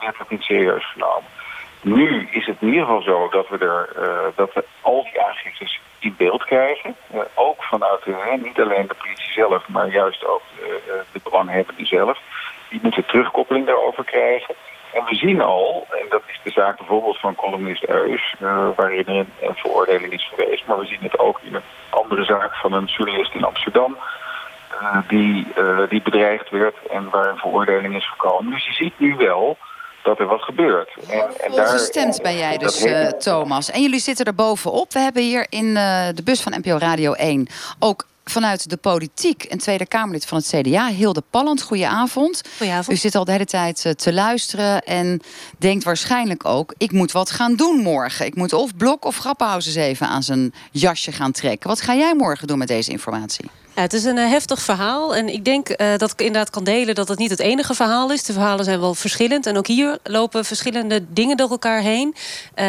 [0.00, 1.37] werd het niet serieus genomen.
[1.80, 5.22] Nu is het in ieder geval zo dat we, er, uh, dat we al die
[5.22, 6.96] aangiftes in beeld krijgen.
[7.14, 10.42] Uh, ook vanuit uh, niet alleen de politie zelf, maar juist ook
[11.12, 12.18] de belanghebbenden zelf.
[12.68, 14.54] Die moeten terugkoppeling daarover krijgen.
[14.92, 18.34] En we zien al, en dat is de zaak bijvoorbeeld van columnist Eus,
[18.76, 20.66] waarin er een, een, veroordeling is geweest.
[20.66, 23.96] Maar we zien het ook in een andere zaak van een journalist in Amsterdam.
[25.08, 25.46] die,
[25.88, 28.52] die bedreigd werd en waar een veroordeling is gekomen.
[28.52, 29.56] Dus je ziet nu wel
[30.08, 30.90] dat er wat gebeurt.
[31.10, 33.70] En, en daar, gestemd ben jij dus, uh, Thomas.
[33.70, 34.92] En jullie zitten er bovenop.
[34.92, 37.46] We hebben hier in uh, de bus van NPO Radio 1
[37.78, 41.62] ook vanuit de politiek een Tweede Kamerlid van het CDA, Hilde Palland.
[41.62, 42.42] Goedenavond.
[42.56, 42.96] Goedenavond.
[42.96, 45.20] U zit al de hele tijd eh, te luisteren en
[45.58, 46.74] denkt waarschijnlijk ook...
[46.78, 48.26] ik moet wat gaan doen morgen.
[48.26, 51.68] Ik moet of Blok of Grappenhuis even aan zijn jasje gaan trekken.
[51.68, 53.50] Wat ga jij morgen doen met deze informatie?
[53.78, 55.14] Ja, het is een uh, heftig verhaal.
[55.14, 58.12] En ik denk uh, dat ik inderdaad kan delen dat het niet het enige verhaal
[58.12, 58.22] is.
[58.22, 59.46] De verhalen zijn wel verschillend.
[59.46, 62.14] En ook hier lopen verschillende dingen door elkaar heen.
[62.14, 62.64] Uh,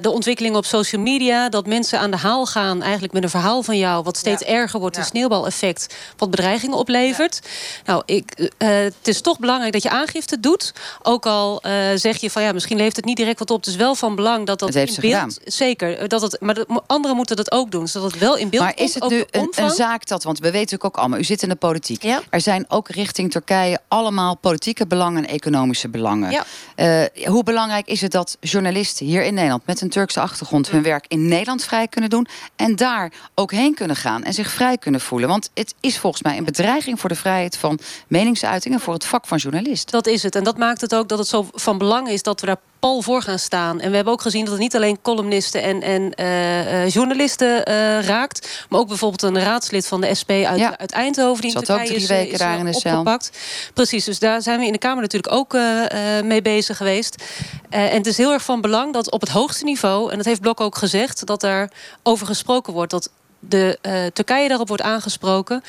[0.00, 1.48] de ontwikkeling op social media.
[1.48, 4.02] Dat mensen aan de haal gaan eigenlijk met een verhaal van jou.
[4.02, 4.48] Wat steeds ja.
[4.48, 4.96] erger wordt.
[4.96, 5.02] Ja.
[5.02, 5.94] Een sneeuwbaleffect.
[6.16, 7.40] Wat bedreigingen oplevert.
[7.42, 7.48] Ja.
[7.84, 10.72] Nou, ik, het is toch belangrijk dat je aangifte doet.
[11.02, 11.62] Ook al
[11.94, 13.56] zeg je van ja, misschien levert het niet direct wat op.
[13.56, 15.14] Het is wel van belang dat dat het heeft in beeld...
[15.14, 15.36] Gedaan.
[15.44, 16.08] Zeker.
[16.08, 17.88] Dat het, maar de, anderen moeten dat ook doen.
[17.88, 18.88] Zodat het wel in beeld maar komt.
[18.88, 20.22] is het nu een, een zaak dat...
[20.22, 22.02] Want we weten ook allemaal, u zit in de politiek.
[22.02, 22.20] Ja.
[22.30, 26.30] Er zijn ook richting Turkije allemaal politieke belangen en economische belangen.
[26.30, 26.44] Ja.
[26.76, 30.82] Uh, hoe belangrijk is het dat journalisten hier in Nederland met een Turkse achtergrond hun
[30.82, 34.78] werk in Nederland vrij kunnen doen en daar ook heen kunnen gaan en zich vrij
[34.78, 35.28] kunnen voelen?
[35.28, 39.26] Want het is volgens mij een bedreiging voor de vrijheid van meningsuitingen voor het vak
[39.26, 39.90] van journalist.
[39.90, 40.34] Dat is het.
[40.34, 43.02] En dat maakt het ook dat het zo van belang is dat we daar pal
[43.02, 43.80] voor gaan staan.
[43.80, 47.70] En we hebben ook gezien dat het niet alleen columnisten en, en uh, uh, journalisten
[47.70, 50.78] uh, raakt, maar ook bijvoorbeeld een raadslid van de SP uit, ja.
[50.78, 53.30] uit Eindhoven die Turkije ook drie is, weken is daar in de opgepakt.
[53.32, 53.72] Cel.
[53.74, 55.56] Precies, dus daar zijn we in de Kamer natuurlijk ook
[56.24, 57.22] mee bezig geweest.
[57.68, 60.40] en het is heel erg van belang dat op het hoogste niveau, en dat heeft
[60.40, 61.70] Blok ook gezegd, dat er
[62.02, 62.90] over gesproken wordt.
[62.90, 65.62] Dat de uh, Turkije daarop wordt aangesproken.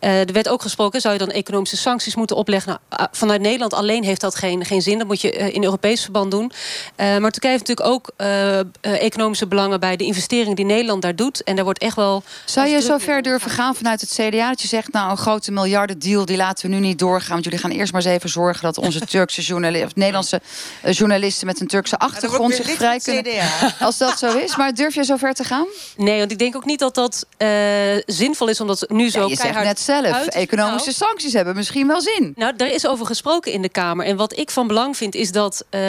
[0.00, 2.78] Uh, er werd ook gesproken, zou je dan economische sancties moeten opleggen?
[2.88, 4.98] Nou, uh, vanuit Nederland alleen heeft dat geen, geen zin.
[4.98, 6.52] Dat moet je in Europees verband doen.
[6.96, 8.10] maar Turkije heeft natuurlijk ook
[8.80, 11.42] economische belangen bij de investeringen die Nederland daar doet.
[11.42, 12.22] En daar wordt echt wel.
[12.44, 15.52] Zou je zo ver durven gaan vanuit het CDA dat je zegt, nou, een grote
[15.52, 17.32] miljardendeal, die laten we nu niet doorgaan.
[17.32, 20.40] Want jullie gaan eerst maar eens even zorgen dat onze Turkse journalisten, of Nederlandse
[20.90, 23.22] journalisten met een Turkse achtergrond zich vrij kunnen.
[23.22, 23.74] CDA.
[23.80, 24.56] Als dat zo is.
[24.56, 25.66] Maar durf je zo ver te gaan?
[25.96, 27.48] Nee, want ik denk ook niet dat dat uh,
[28.06, 30.34] zinvol is omdat nu zo ja, je zegt net zelf, uit...
[30.34, 32.32] economische nou, sancties hebben misschien wel zin.
[32.36, 34.06] Nou, daar is over gesproken in de Kamer.
[34.06, 35.80] En wat ik van belang vind is dat uh,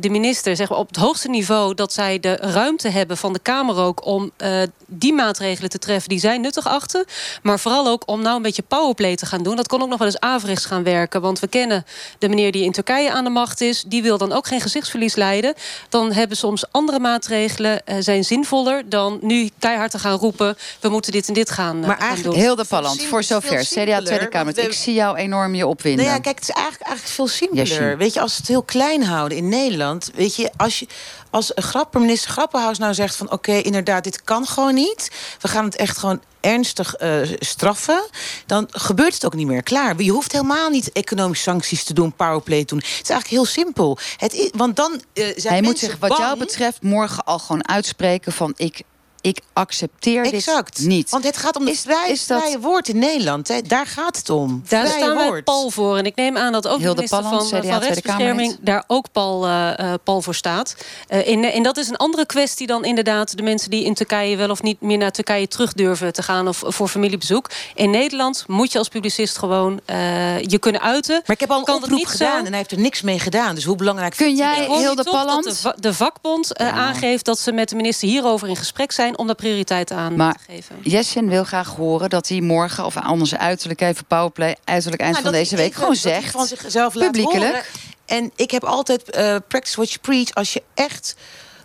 [0.00, 1.74] de minister zeg maar, op het hoogste niveau...
[1.74, 4.06] dat zij de ruimte hebben van de Kamer ook...
[4.06, 7.04] om uh, die maatregelen te treffen die zij nuttig achten.
[7.42, 9.56] Maar vooral ook om nou een beetje powerplay te gaan doen.
[9.56, 11.20] Dat kon ook nog wel eens averechts gaan werken.
[11.20, 11.84] Want we kennen
[12.18, 13.84] de meneer die in Turkije aan de macht is.
[13.86, 15.54] Die wil dan ook geen gezichtsverlies leiden.
[15.88, 18.88] Dan hebben soms andere maatregelen zijn zinvoller...
[18.88, 20.56] dan nu keihard te gaan roepen...
[20.80, 22.44] we moeten dit en dit gaan, maar gaan eigenlijk doen.
[22.44, 23.64] Heel de Palland, voor zover.
[23.64, 24.58] CDA Tweede Kamer.
[24.58, 26.04] Ik zie jou enorm je opwinden.
[26.04, 27.88] Nou ja, kijk, het is eigenlijk, eigenlijk veel simpeler.
[27.88, 30.10] Yes, weet je, als we het heel klein houden in Nederland...
[30.14, 30.86] weet je, als je
[31.32, 33.26] als een grapper, minister Grappenhaus nou zegt van...
[33.26, 35.10] oké, okay, inderdaad, dit kan gewoon niet.
[35.40, 38.08] We gaan het echt gewoon ernstig uh, straffen...
[38.46, 39.62] dan gebeurt het ook niet meer.
[39.62, 40.02] Klaar.
[40.02, 42.12] Je hoeft helemaal niet economische sancties te doen...
[42.12, 42.78] powerplay te doen.
[42.78, 43.98] Het is eigenlijk heel simpel.
[44.16, 46.20] Het is, want dan uh, zijn Hij moet zich wat bang...
[46.20, 48.52] jou betreft morgen al gewoon uitspreken van...
[48.56, 48.82] ik
[49.22, 50.76] ik accepteer exact.
[50.76, 51.10] dit niet.
[51.10, 52.40] Want het gaat om het vrije, is dat...
[52.40, 53.48] vrije woord in Nederland.
[53.48, 53.62] Hè.
[53.62, 54.62] Daar gaat het om.
[54.68, 55.44] Daar vrije staan wij woord.
[55.44, 55.96] pal voor.
[55.96, 58.84] En ik neem aan dat ook Hilde de minister Palland, van, CDA, van rechtsbescherming daar
[58.86, 60.76] ook pal, uh, pal voor staat.
[61.08, 64.36] Uh, in, en dat is een andere kwestie dan inderdaad de mensen die in Turkije
[64.36, 67.50] wel of niet meer naar Turkije terug durven te gaan of voor familiebezoek.
[67.74, 71.14] In Nederland moet je als publicist gewoon uh, je kunnen uiten.
[71.14, 72.44] Maar ik heb al een kan oproep niet gedaan zo...
[72.44, 73.54] en hij heeft er niks mee gedaan.
[73.54, 75.44] Dus hoe belangrijk Kun jij, Hilde dat Palland...
[75.44, 76.70] de, va de vakbond ja.
[76.70, 80.32] aangeeft dat ze met de minister hierover in gesprek zijn om daar prioriteit aan maar
[80.46, 80.76] te geven.
[80.82, 85.24] Jessin wil graag horen dat hij morgen, of anders uiterlijk even powerplay, uiterlijk eind Nou,
[85.24, 86.30] van deze week, gewoon zegt.
[86.30, 87.52] van zichzelf laat publiekelijk.
[87.52, 87.64] horen.
[88.06, 90.34] En ik heb altijd eh, practice what you preach.
[90.34, 91.16] Als je echt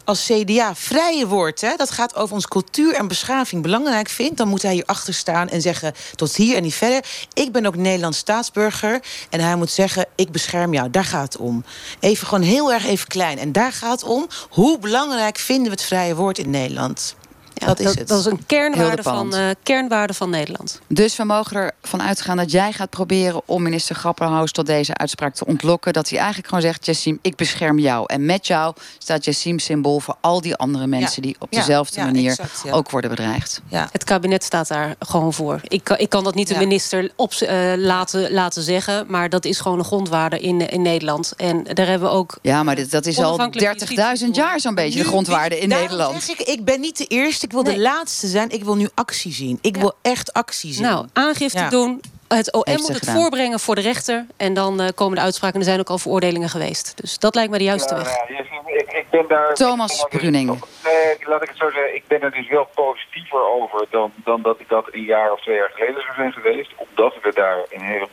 [0.03, 4.47] als CDA vrije woord, hè, dat gaat over onze cultuur en beschaving, belangrijk vindt, dan
[4.47, 7.05] moet hij hierachter staan en zeggen tot hier en niet verder.
[7.33, 10.89] Ik ben ook Nederlands staatsburger en hij moet zeggen: ik bescherm jou.
[10.89, 11.63] Daar gaat het om.
[11.99, 13.37] Even gewoon heel erg even klein.
[13.39, 14.27] En daar gaat het om.
[14.49, 17.15] Hoe belangrijk vinden we het vrije woord in Nederland?
[17.59, 18.07] Ja, dat is het.
[18.07, 20.81] Dat is een kernwaarde van, uh, kernwaarde van Nederland.
[20.87, 25.33] Dus we mogen ervan uitgaan dat jij gaat proberen om minister Grapperhaus tot deze uitspraak
[25.35, 25.93] te ontlokken.
[25.93, 28.03] Dat hij eigenlijk gewoon zegt: Jessim, ik bescherm jou.
[28.07, 31.99] En met jou staat Jessim symbool voor al die andere mensen die op Ja, dezelfde
[31.99, 32.71] ja, manier exact, ja.
[32.71, 33.61] ook worden bedreigd.
[33.67, 33.89] Ja.
[33.91, 35.59] Het kabinet staat daar gewoon voor.
[35.63, 36.59] Ik, kan- ik kan dat niet de Ja.
[36.59, 39.05] minister op, uh, laten, laten zeggen.
[39.07, 41.33] Maar dat is gewoon een grondwaarde in, in Nederland.
[41.37, 42.37] En daar hebben we ook.
[42.41, 45.69] Ja, maar dit, dat is al Onafhankelijke 30.000 justitie jaar zo'n beetje de grondwaarde in
[45.69, 46.23] daarom Nederland.
[46.23, 47.73] Zeg ik, ik ben niet de eerste, ik wil Nee.
[47.75, 48.49] de laatste zijn.
[48.49, 49.59] Ik wil nu actie zien.
[49.61, 49.81] Ik Ja.
[49.81, 50.83] wil echt actie zien.
[50.83, 51.69] Nou, aangifte Ja.
[51.69, 52.01] doen.
[52.27, 53.15] Het OM Heeft moet het gedaan.
[53.15, 54.25] voorbrengen voor de rechter.
[54.37, 55.55] En dan eh, komen de uitspraken.
[55.55, 56.93] En er zijn ook al veroordelingen geweest.
[57.01, 58.07] Dus dat lijkt me de juiste Ja, weg.
[58.17, 59.53] nou ja, je- ik, ik ben daar...
[59.53, 60.47] Thomas dus- Bruning.
[60.83, 61.95] Nee, laat ik het zo zeggen.
[61.95, 65.41] Ik ben er dus wel positiever over dan, dan dat ik dat een jaar of
[65.41, 66.71] twee jaar geleden zou zijn geweest.
[66.75, 68.07] Omdat we daar een heel,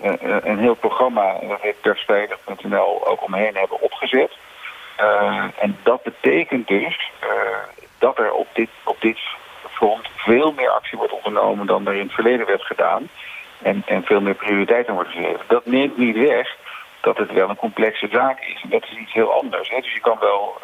[0.00, 4.30] eh, een heel programma, en dat heet persveilig.nl, ook omheen hebben opgezet.
[4.96, 7.28] Eh, en dat betekent dus eh,
[8.06, 9.18] dat er op dit, op dit
[9.70, 13.08] front veel meer actie wordt ondernomen dan er in het verleden werd gedaan.
[13.62, 15.44] En, en veel meer prioriteit aan wordt gegeven.
[15.48, 16.56] Dat neemt niet weg
[17.00, 18.62] dat het wel een complexe zaak is.
[18.62, 19.68] En dat is iets heel anders.
[19.68, 19.80] Hè?
[19.80, 20.58] Dus je kan wel.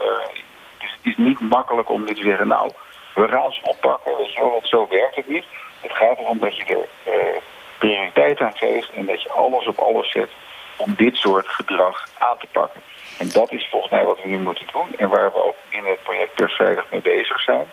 [0.78, 2.70] dus het is niet makkelijk om nu te zeggen, nou,
[3.14, 5.44] we gaan ze oppakken, want zo werkt het niet.
[5.80, 6.88] Het gaat erom dat je er
[7.78, 10.30] prioriteit aan geeft en dat je alles op alles zet
[10.76, 12.80] om dit soort gedrag aan te pakken.
[13.20, 15.84] En dat is volgens mij wat we nu moeten doen en waar we ook in
[15.84, 17.66] het project Persveilig mee bezig zijn.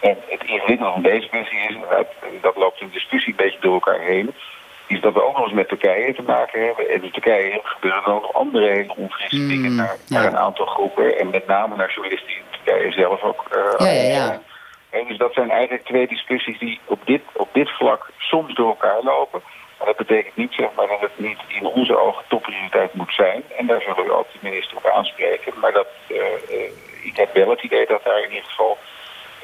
[0.00, 2.06] En het ingewikkelde van deze kwestie is, dat,
[2.40, 4.34] dat loopt in de discussie een beetje door elkaar heen,
[4.86, 6.88] is dat we ook nog eens met Turkije te maken hebben.
[6.88, 10.36] En in Turkije gebeuren er ook nog andere hele onfrisse mm, dingen naar, naar, een
[10.36, 11.18] aantal groepen.
[11.18, 14.40] En met name naar journalisten die in Turkije zelf ook uh, ja, ja, ja.
[14.90, 18.68] En dus dat zijn eigenlijk twee discussies die op dit, op dit vlak soms door
[18.68, 19.42] elkaar lopen.
[19.84, 23.42] Maar dat betekent niet zeg maar, dat het niet in onze ogen topprioriteit moet zijn.
[23.56, 25.52] En daar zullen we ook de minister op aanspreken.
[25.60, 26.18] Maar dat, uh,
[27.02, 28.78] ik heb wel het idee dat daar in ieder geval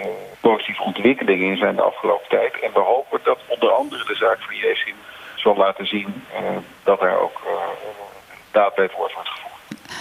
[0.00, 0.06] uh,
[0.40, 2.60] positieve ontwikkelingen in zijn de afgelopen tijd.
[2.60, 4.94] En we hopen dat onder andere de zaak van Jesin
[5.34, 6.24] zal laten zien
[6.84, 7.40] dat er ook
[8.50, 9.49] daad bij het woord wordt gevoerd.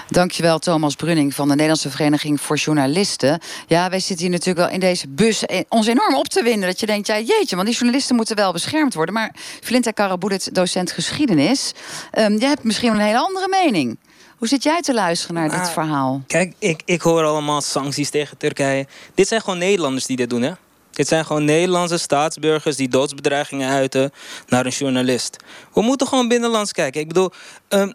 [0.07, 3.39] Dankjewel, Thomas Brunning van de Nederlandse Vereniging voor Journalisten.
[3.67, 6.69] Ja, wij zitten hier natuurlijk wel in deze bus ons enorm op te winden.
[6.69, 9.13] Dat je denkt, ja jeetje, want die journalisten moeten wel beschermd worden.
[9.13, 11.73] Maar Flinta Karabulit, docent geschiedenis,
[12.17, 13.97] um, jij hebt misschien een hele andere mening.
[14.37, 16.23] Hoe zit jij te luisteren naar dit verhaal?
[16.27, 18.87] Kijk, ik, ik hoor allemaal sancties tegen Turkije.
[19.15, 20.51] Dit zijn gewoon Nederlanders die dit doen, hè?
[20.99, 24.11] Dit zijn gewoon Nederlandse staatsburgers die doodsbedreigingen uiten
[24.47, 25.37] naar een journalist.
[25.73, 27.01] We moeten gewoon binnenlands kijken.
[27.01, 27.31] Ik bedoel,
[27.69, 27.93] um,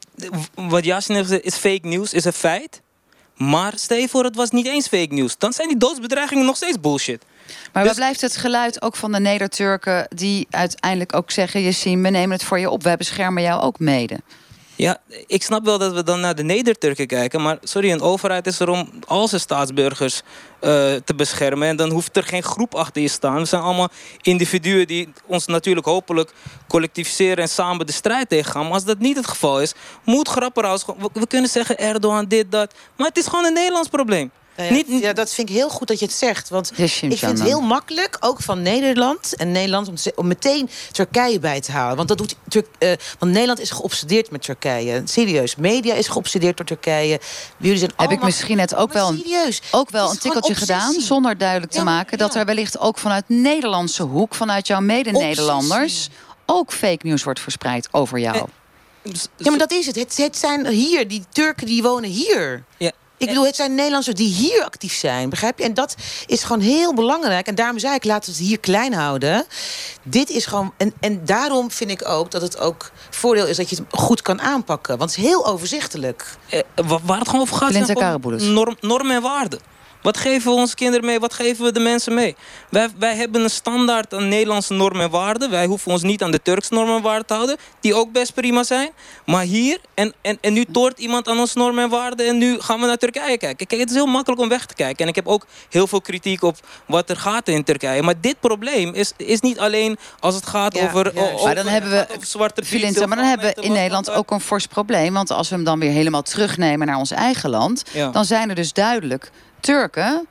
[0.54, 2.80] wat Yasin heeft gezegd is fake news, is een feit.
[3.36, 5.38] Maar stel je voor, het was niet eens fake news.
[5.38, 7.24] Dan zijn die doodsbedreigingen nog steeds bullshit.
[7.72, 7.92] Maar dus...
[7.92, 10.06] waar blijft het geluid ook van de Neder-Turken...
[10.08, 12.82] die uiteindelijk ook zeggen, je zien, we nemen het voor je op.
[12.82, 14.20] Wij beschermen jou ook mede.
[14.76, 17.42] Ja, ik snap wel dat we dan naar de Neder-Turken kijken.
[17.42, 20.70] Maar sorry, een overheid is er om al zijn staatsburgers uh,
[21.04, 21.68] te beschermen.
[21.68, 23.38] En dan hoeft er geen groep achter je staan.
[23.38, 23.88] We zijn allemaal
[24.22, 26.32] individuen die ons natuurlijk hopelijk
[26.68, 28.62] collectiviseren en samen de strijd tegengaan.
[28.62, 29.72] Maar als dat niet het geval is,
[30.04, 30.84] moet Grapperhaus...
[31.12, 32.74] We kunnen zeggen Erdogan, dit, dat.
[32.96, 34.30] Maar het is gewoon een Nederlands probleem.
[34.56, 36.48] Nou ja, Niet, ja, dat vind ik heel goed dat je het zegt.
[36.48, 41.38] Want ik vind het heel makkelijk, ook van Nederland en Nederland, om, om meteen Turkije
[41.38, 41.96] bij te halen.
[41.96, 45.02] Want, dat doet Turk, uh, want Nederland is geobsedeerd met Turkije.
[45.04, 45.56] Serieus.
[45.56, 47.20] Media is geobsedeerd door Turkije.
[47.56, 51.38] Jullie zijn Heb ik misschien net ook wel, serieus, ook wel een tikkeltje gedaan, zonder
[51.38, 56.08] duidelijk te maken dat er wellicht ook vanuit Nederlandse hoek, vanuit jouw mede-Nederlanders,
[56.46, 58.36] ook fake news wordt verspreid over jou.
[58.36, 59.96] Eh, ja, maar dat is het.
[59.96, 60.16] het.
[60.16, 62.64] Het zijn hier, die Turken die wonen hier.
[62.76, 62.92] Ja.
[63.24, 65.64] Ik bedoel, het zijn Nederlanders die hier actief zijn, begrijp je?
[65.64, 65.94] En dat
[66.26, 67.46] is gewoon heel belangrijk.
[67.46, 69.44] En daarom zei ik, laten we het hier klein houden.
[70.02, 70.72] Dit is gewoon...
[70.76, 73.56] En, en daarom vind ik ook dat het ook voordeel is...
[73.56, 74.98] dat je het goed kan aanpakken.
[74.98, 76.37] Want het is heel overzichtelijk.
[76.48, 76.60] Eh,
[77.04, 77.72] waar het gewoon over gaat,
[78.40, 79.73] norm, normen en waarden.
[80.04, 81.20] Wat geven we onze kinderen mee?
[81.20, 82.36] Wat geven we de mensen mee?
[82.70, 85.50] Wij, wij hebben een standaard aan Nederlandse normen en waarden.
[85.50, 87.56] Wij hoeven ons niet aan de Turkse normen en waarden te houden.
[87.80, 88.90] Die ook best prima zijn.
[89.26, 92.26] Maar hier, en, en, en nu toort iemand aan ons normen en waarden.
[92.26, 93.66] En nu gaan we naar Turkije kijken.
[93.66, 95.02] Kijk, het is heel makkelijk om weg te kijken.
[95.02, 98.02] En ik heb ook heel veel kritiek op wat er gaat in Turkije.
[98.02, 101.12] Maar dit probleem is, is niet alleen als het gaat over,
[101.44, 104.66] Maar dan hebben we, zwarte Filinta, maar dan hebben we in Nederland ook een fors
[104.66, 105.12] probleem.
[105.14, 107.84] Want als we hem dan weer helemaal terugnemen naar ons eigen land...
[108.12, 109.30] dan zijn er dus duidelijk
[109.64, 110.27] Turken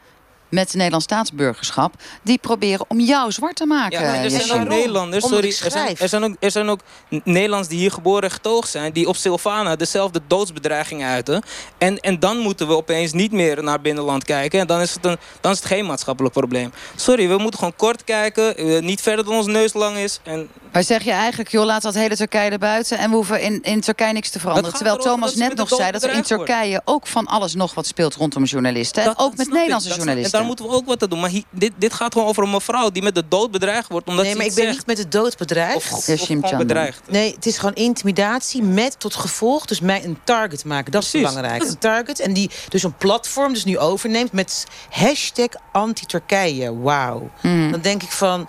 [0.54, 1.94] met Nederlands staatsburgerschap...
[2.24, 4.02] die proberen om jou zwart te maken.
[4.02, 7.68] Ja, er zijn ook Nederlanders, sorry, er zijn, er, zijn ook, er zijn ook Nederlanders
[7.68, 8.94] die hier geboren en getogen zijn...
[8.94, 11.44] die op Silvana dezelfde doodsbedreigingen uiten.
[11.78, 14.60] En, en dan moeten we opeens niet meer naar binnenland kijken.
[14.60, 16.72] En dan is het, een, dan is het geen maatschappelijk probleem.
[16.96, 18.58] Sorry, we moeten gewoon kort kijken.
[18.58, 20.20] Eh, niet verder dan ons neus lang is.
[20.24, 20.50] En...
[20.72, 22.98] Maar zeg je eigenlijk, joh, laat dat hele Turkije erbuiten...
[22.98, 24.74] en we hoeven in, in Turkije niks te veranderen.
[24.74, 28.16] Terwijl Thomas net nog zei dat er in Turkije ook van alles nog wat speelt
[28.16, 29.04] rondom journalisten.
[29.04, 31.20] Dat, ook met Nederlandse journalisten moeten we ook wat te doen.
[31.20, 34.08] Maar dit, dit gaat gewoon over een mevrouw die met de dood bedreigd wordt.
[34.08, 35.76] Omdat nee, maar ik ben niet met de dood bedreigd.
[35.76, 37.02] Of, of bedreigd.
[37.10, 40.92] Nee, het is gewoon intimidatie met tot gevolg dus mij een target maken.
[40.92, 41.64] Dat is belangrijk.
[41.64, 46.80] Een target en die dus een platform dus nu overneemt met hashtag anti-Turkije.
[46.80, 47.30] Wauw.
[47.42, 47.72] Hmm.
[47.72, 48.48] Dan denk ik van...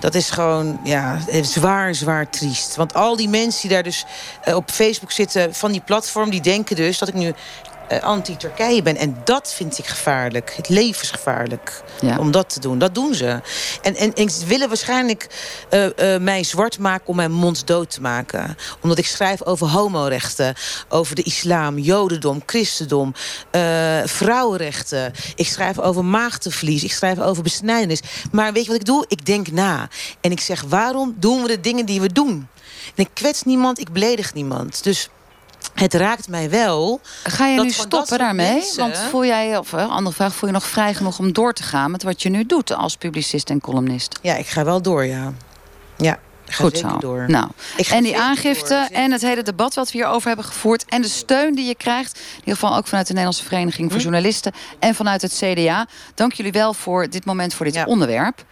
[0.00, 2.76] Dat is gewoon ja, zwaar, zwaar triest.
[2.76, 4.04] Want al die mensen die daar dus
[4.48, 6.30] uh, op Facebook zitten van die platform...
[6.30, 7.34] die denken dus dat ik nu
[8.00, 8.96] anti-Turkije ben.
[8.96, 10.52] En dat vind ik gevaarlijk.
[10.56, 11.82] Het levensgevaarlijk
[12.18, 12.78] om dat te doen.
[12.78, 13.40] Dat doen ze.
[13.82, 15.26] En, en, en ze willen waarschijnlijk
[15.70, 18.56] uh, uh, mij zwart maken om mijn mond dood te maken.
[18.80, 20.54] Omdat ik schrijf over homorechten,
[20.88, 23.14] over de islam, jodendom, christendom,
[24.04, 25.12] vrouwenrechten.
[25.34, 28.00] Ik schrijf over maagdenvlies, ik schrijf over besnijdenis.
[28.32, 29.04] Maar weet je wat ik doe?
[29.08, 29.88] Ik denk na.
[30.20, 32.48] En ik zeg, waarom doen we de dingen die we doen?
[32.94, 34.84] En ik kwets niemand, ik beledig niemand.
[34.84, 35.08] Dus
[35.74, 37.00] het raakt mij wel.
[37.22, 38.62] Ga je nu stoppen daarmee?
[38.76, 41.62] Want voel jij, of een andere vraag, voel je nog vrij genoeg om door te
[41.62, 44.18] gaan met wat je nu doet als publicist en columnist?
[44.22, 45.32] Ja, ik ga wel door, ja.
[45.96, 46.18] Ja.
[46.54, 46.98] Goed zo.
[46.98, 47.24] Door.
[47.26, 47.48] Nou,
[47.90, 50.84] en die aangifte en het hele debat wat we hierover hebben gevoerd...
[50.84, 54.00] en de steun die je krijgt, in ieder geval ook vanuit de Nederlandse Vereniging voor
[54.00, 54.02] hm?
[54.02, 54.52] Journalisten...
[54.78, 55.86] en vanuit het CDA.
[56.14, 58.44] Dank jullie wel voor dit moment, voor dit onderwerp.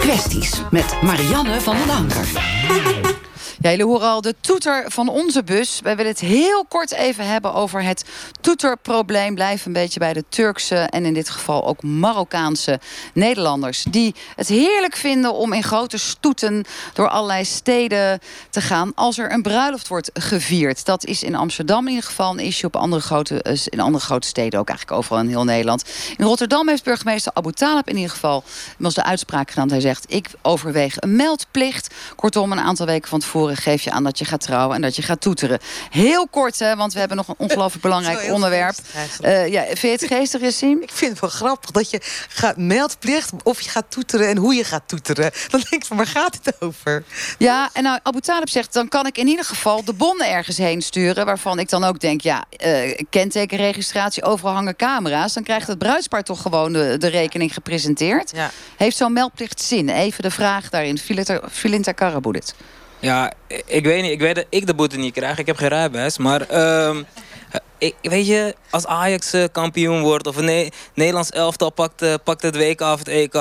[0.00, 3.22] Kwesties met Marianne van den Anker.
[3.64, 5.80] Ja, jullie horen al de toeter van onze bus.
[5.82, 8.04] Wij willen het heel kort even hebben over het
[8.40, 9.34] toeterprobleem.
[9.34, 12.80] Blijf een beetje bij de Turkse en in dit geval ook Marokkaanse
[13.14, 13.84] Nederlanders.
[13.90, 18.92] Die het heerlijk vinden om in grote stoeten door allerlei steden te gaan.
[18.94, 20.84] Als er een bruiloft wordt gevierd.
[20.84, 22.66] Dat is in Amsterdam in ieder geval een issue.
[22.66, 25.84] Op andere grote, eh, in andere grote steden ook eigenlijk overal in heel Nederland.
[26.16, 28.44] In Rotterdam heeft burgemeester Abu Talib in ieder geval
[28.78, 29.70] was de uitspraak gedaan.
[29.70, 31.94] Hij zegt ik overweeg een meldplicht.
[32.16, 34.96] Kortom een aantal weken van tevoren geef je aan dat je gaat trouwen en dat
[34.96, 35.58] je gaat toeteren.
[35.90, 38.74] Heel kort, hè, want we hebben nog een ongelooflijk belangrijk onderwerp.
[39.20, 40.82] Uh, ja, vind je het geestig, Yassine?
[40.82, 44.54] Ik vind het wel grappig dat je gaat meldplicht of je gaat toeteren en hoe
[44.54, 45.30] je gaat toeteren.
[45.50, 47.04] Dan denk ik van, waar gaat het over?
[47.38, 50.56] Ja, en nou, Abu Talib zegt, dan kan ik in ieder geval de bonnen ergens
[50.56, 51.26] heen sturen.
[51.26, 55.32] Waarvan ik dan ook denk, ja, uh, kentekenregistratie, overal hangen camera's.
[55.32, 58.30] Dan krijgt het bruidspaar toch gewoon de, de rekening gepresenteerd.
[58.34, 58.50] Ja.
[58.76, 59.88] Heeft zo'n meldplicht zin?
[59.88, 60.98] Even de vraag daarin.
[61.50, 62.54] Filinta Karabulit.
[63.04, 63.32] Ja,
[63.66, 64.10] ik weet niet.
[64.10, 65.38] Ik weet dat ik de boete niet krijg.
[65.38, 66.18] Ik heb geen rijbewijs.
[66.18, 66.96] Maar uh,
[67.78, 70.26] ik, weet je, als Ajax eh, kampioen wordt...
[70.26, 73.32] of een Nederlands elftal pakt, uh, pakt het WK of het EK...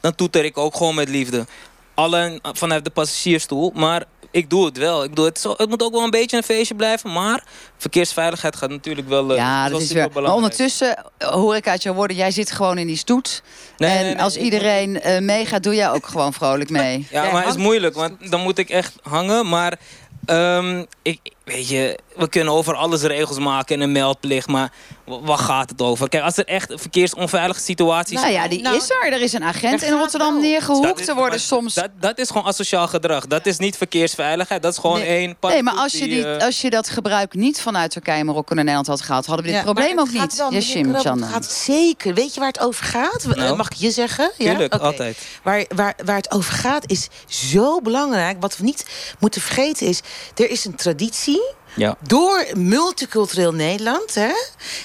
[0.00, 1.46] dan toeter ik ook gewoon met liefde.
[1.94, 3.72] Alleen vanuit de passagiersstoel.
[3.74, 5.02] Maar ik doe het wel.
[5.02, 7.12] Ik bedoel, het, het, moet ook wel een beetje een feestje blijven.
[7.12, 7.44] Maar
[7.76, 9.30] verkeersveiligheid gaat natuurlijk wel.
[9.30, 10.08] Uh, ja, dat is weer.
[10.14, 13.42] Maar ondertussen hoor ik uit jouw woorden, jij zit gewoon in die stoet.
[13.76, 17.06] en als iedereen uh, meegaat, doe jij ook gewoon vrolijk mee.
[17.10, 19.48] Ja, maar het is moeilijk, want dan moet ik echt hangen.
[19.48, 19.78] Maar
[20.26, 24.72] um, ik, weet je, we kunnen over alles regels maken en een meldplicht, maar
[25.04, 26.08] waar gaat het over?
[26.08, 29.12] Kijk, als er echt verkeersonveilige situaties Nou ja, die nou, is er.
[29.12, 31.74] Er is een agent in Rotterdam neergehoekt te worden soms.
[31.74, 33.26] Dat, dat is gewoon asociaal gedrag.
[33.26, 34.62] Dat is niet verkeersveiligheid.
[34.62, 37.60] Dat is gewoon één Nee, maar als je, die, uh, als je dat gebruik niet
[37.60, 40.44] vanuit Turkije, Marokko naar Nederland had gehad, hadden we dit probleem ook niet.
[40.50, 42.14] Yashim, het gaat zeker.
[42.14, 43.26] Weet je waar het over gaat?
[43.36, 44.30] Nou, Mag ik je zeggen?
[44.38, 45.18] Tuurlijk, altijd.
[45.42, 48.36] Waar, waar, waar het over gaat is zo belangrijk.
[48.40, 48.86] Wat we niet
[49.18, 50.00] moeten vergeten is,
[50.34, 51.39] er is een traditie
[51.76, 51.96] ja.
[52.00, 54.14] Door multicultureel Nederland.
[54.14, 54.32] Hè?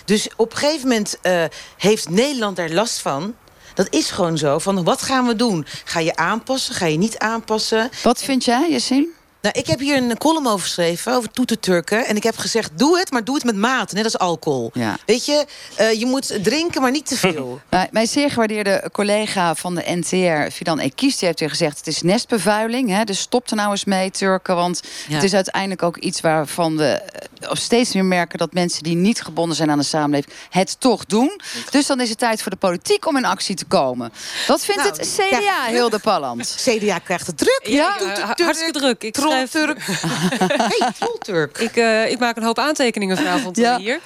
[0.06, 1.44] Dus op een gegeven moment uh,
[1.78, 3.36] heeft Nederland daar last van.
[3.74, 4.60] Dat is gewoon zo.
[4.60, 5.66] Van wat gaan we doen?
[5.84, 6.76] Ga je aanpassen?
[6.76, 7.90] Ga je niet aanpassen?
[8.04, 9.08] Wat vind jij, Yassine?
[9.46, 12.06] Nou, ik heb hier een column over geschreven, over toeterturken.
[12.06, 13.96] En ik heb gezegd, doe het, maar doe het met mate.
[13.96, 14.72] Net als alcohol.
[14.74, 14.98] Ja.
[15.06, 15.46] Weet je,
[15.80, 17.62] uh, je moet drinken, maar niet te veel.
[17.70, 21.18] nou, mijn zeer gewaardeerde collega van de NTR, Fidan Ekis...
[21.18, 22.90] die heeft weer gezegd, het is nestbevuiling.
[22.90, 24.56] Hè, dus stop er nou eens mee, Turken.
[24.56, 27.02] Want het is uiteindelijk ook iets waarvan we
[27.42, 28.40] uh, steeds meer merken...
[28.40, 30.34] dat mensen die niet gebonden zijn aan de samenleving...
[30.50, 31.42] het toch doen.
[31.70, 34.14] Dus dan is het tijd voor de politiek om in actie te komen.
[34.48, 36.56] Wat vindt nou, het CDA, Hilde Palland?
[36.66, 37.62] CDA krijgt het druk.
[37.64, 39.04] Ja, ja hartstikke druk.
[39.04, 39.14] Ik
[39.52, 39.80] Turk.
[40.80, 41.58] hey, Turk.
[41.58, 43.78] Ik, uh, ik maak een hoop aantekeningen vanavond ja.
[43.78, 44.00] hier.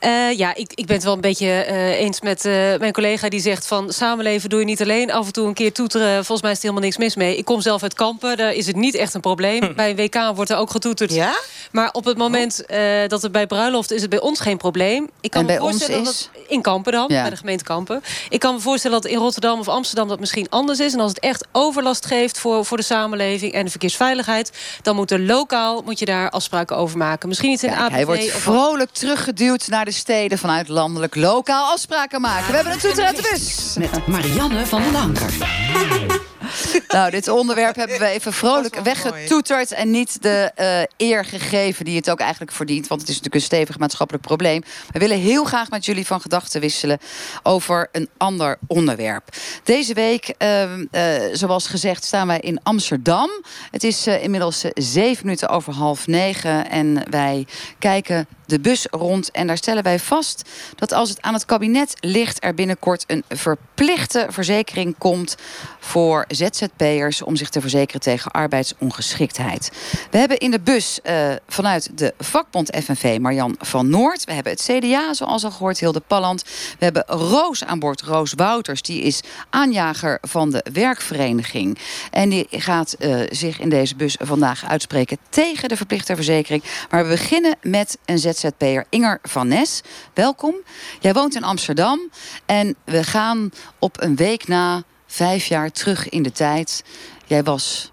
[0.00, 2.42] Uh, ja, ik, ik ben het wel een beetje uh, eens met
[2.78, 5.12] mijn collega die zegt van samenleven doe je niet alleen.
[5.12, 7.36] Af en toe een keer toeteren, volgens mij is er helemaal niks mis mee.
[7.36, 9.74] Ik kom zelf uit Kampen, daar is het niet echt een probleem.
[9.76, 11.14] Bij een WK wordt er ook getoeterd.
[11.14, 11.34] Ja?
[11.70, 12.64] Maar op het moment
[13.08, 15.08] dat het bij bruiloft is het bij ons geen probleem.
[15.20, 16.30] Ik kan en me voorstellen ons is?
[16.32, 18.02] dat in Kampen dan, bij de gemeente Kampen.
[18.28, 20.92] Ik kan me voorstellen dat in Rotterdam of Amsterdam dat misschien anders is.
[20.92, 25.10] En als het echt overlast geeft voor, voor de samenleving en de verkeersveiligheid dan moet
[25.10, 27.28] er lokaal moet je daar afspraken over maken.
[27.28, 27.94] Misschien iets in Kijk, APV.
[27.94, 32.46] Hij wordt vrolijk teruggeduwd naar de steden vanuit landelijk lokaal afspraken maken.
[32.46, 33.74] We hebben een toeter uit de bus.
[33.78, 36.34] Met Marianne van den Anker.
[36.88, 39.72] nou, dit onderwerp hebben we even vrolijk weggetoeterd...
[39.72, 42.86] en niet de uh, eer gegeven die het ook eigenlijk verdient.
[42.86, 44.62] Want het is natuurlijk een stevig maatschappelijk probleem.
[44.92, 46.98] We willen heel graag met jullie van gedachten wisselen...
[47.42, 49.28] over een ander onderwerp.
[49.64, 50.88] Deze week, uh, uh,
[51.32, 53.30] zoals gezegd, staan wij in Amsterdam.
[53.70, 56.70] Het is inmiddels zeven minuten over half negen...
[56.70, 57.46] en wij
[57.78, 59.30] kijken de bus rond.
[59.30, 62.44] En daar stellen wij vast dat als het aan het kabinet ligt...
[62.44, 65.36] er binnenkort een verplichte verzekering komt
[65.80, 67.22] voor ZZP'ers...
[67.22, 69.70] om zich te verzekeren tegen arbeidsongeschiktheid.
[70.10, 74.24] We hebben in de bus uh, vanuit de vakbond FNV Marjan van Noord.
[74.24, 76.42] We hebben het CDA, zoals al gehoord, Hilde Palland.
[76.78, 78.82] We hebben Roos aan boord, Roos Wouters.
[78.82, 79.20] Die is
[79.50, 81.78] aanjager van de werkvereniging.
[82.10, 86.62] En die gaat uh, zich in deze bus vandaag uitspreken tegen de verplichte verzekering.
[86.90, 89.82] Maar we beginnen met een ZZP'er Inger van Nes.
[90.14, 90.54] Welkom.
[91.00, 92.00] Jij woont in Amsterdam
[92.46, 94.82] en we gaan op een week na
[95.16, 96.84] vijf jaar terug in de tijd.
[97.24, 97.92] Jij was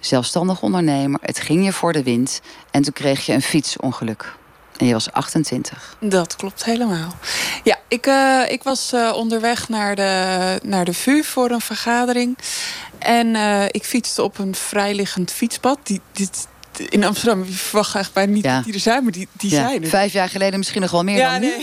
[0.00, 1.20] zelfstandig ondernemer.
[1.22, 2.40] Het ging je voor de wind.
[2.70, 4.32] En toen kreeg je een fietsongeluk.
[4.76, 5.96] En je was 28.
[6.00, 7.14] Dat klopt helemaal.
[7.64, 12.38] Ja, ik, uh, ik was uh, onderweg naar de, naar de VU voor een vergadering.
[12.98, 15.78] En uh, ik fietste op een vrijliggend fietspad.
[15.82, 16.48] Die, dit,
[16.78, 18.54] in Amsterdam, verwacht eigenlijk bijna niet ja.
[18.54, 19.68] dat die er zijn, maar die, die ja.
[19.68, 19.88] zijn er.
[19.88, 21.52] Vijf jaar geleden misschien nog wel meer ja, dan nu.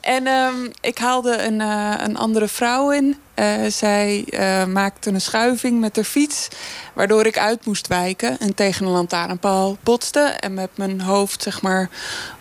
[0.00, 3.16] En um, ik haalde een, uh, een andere vrouw in.
[3.34, 6.48] Uh, zij uh, maakte een schuiving met haar fiets,
[6.92, 11.62] waardoor ik uit moest wijken en tegen een lantaarnpaal botste en met mijn hoofd zeg
[11.62, 11.88] maar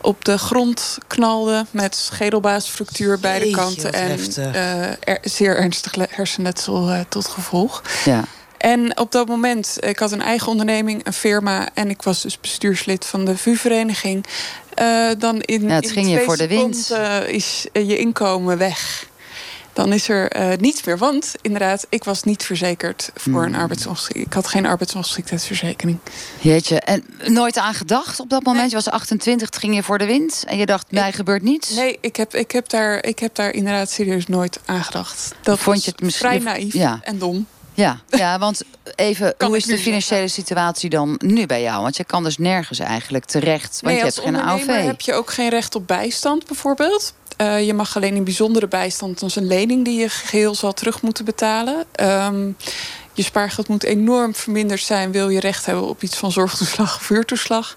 [0.02, 4.20] op de grond knalde met schedelbaasfractuur beide kanten en
[5.00, 7.82] er, zeer ernstig hersenletsel tot gevolg.
[8.06, 8.24] Ja.
[8.64, 11.70] En op dat moment, ik had een eigen onderneming, een firma...
[11.74, 14.26] en ik was dus bestuurslid van de VU-vereniging.
[14.82, 16.90] Uh, dan in, ja, het ging je voor de wind.
[16.92, 19.08] Uh, is je inkomen weg.
[19.74, 20.98] Dan is er uh, niets meer.
[20.98, 23.62] Want inderdaad, ik was niet verzekerd voor een hmm.
[23.62, 24.28] arbeidsongeschiktheid.
[24.28, 25.98] Ik had geen arbeidsongeschiktheidsverzekering.
[26.40, 28.62] Jeetje, en nooit aan gedacht op dat moment?
[28.62, 28.70] Nee.
[28.70, 30.44] Je was 28, het ging je voor de wind.
[30.48, 31.76] En je dacht, mij gebeurt niets?
[31.76, 35.36] Nee, ik heb, ik, heb daar, ik heb daar inderdaad serieus nooit aan gedacht.
[35.42, 37.00] Dat Vond je het misschien vrij naïef ja.
[37.02, 37.48] en dom.
[37.74, 38.62] Ja, ja want
[38.96, 41.82] even, hoe is de financiële situatie dan nu bij jou?
[41.82, 44.66] Want je kan dus nergens eigenlijk terecht, want je hebt geen AOV.
[44.66, 47.14] heb je ook geen recht op bijstand bijvoorbeeld.
[47.38, 51.02] Uh, je mag alleen in bijzondere bijstand, dus een lening die je geheel zal terug
[51.02, 51.86] moeten betalen.
[52.02, 52.58] Um,
[53.14, 57.08] je spaargeld moet enorm verminderd zijn, wil je recht hebben op iets van zorgtoeslag of
[57.08, 57.76] huurtoeslag.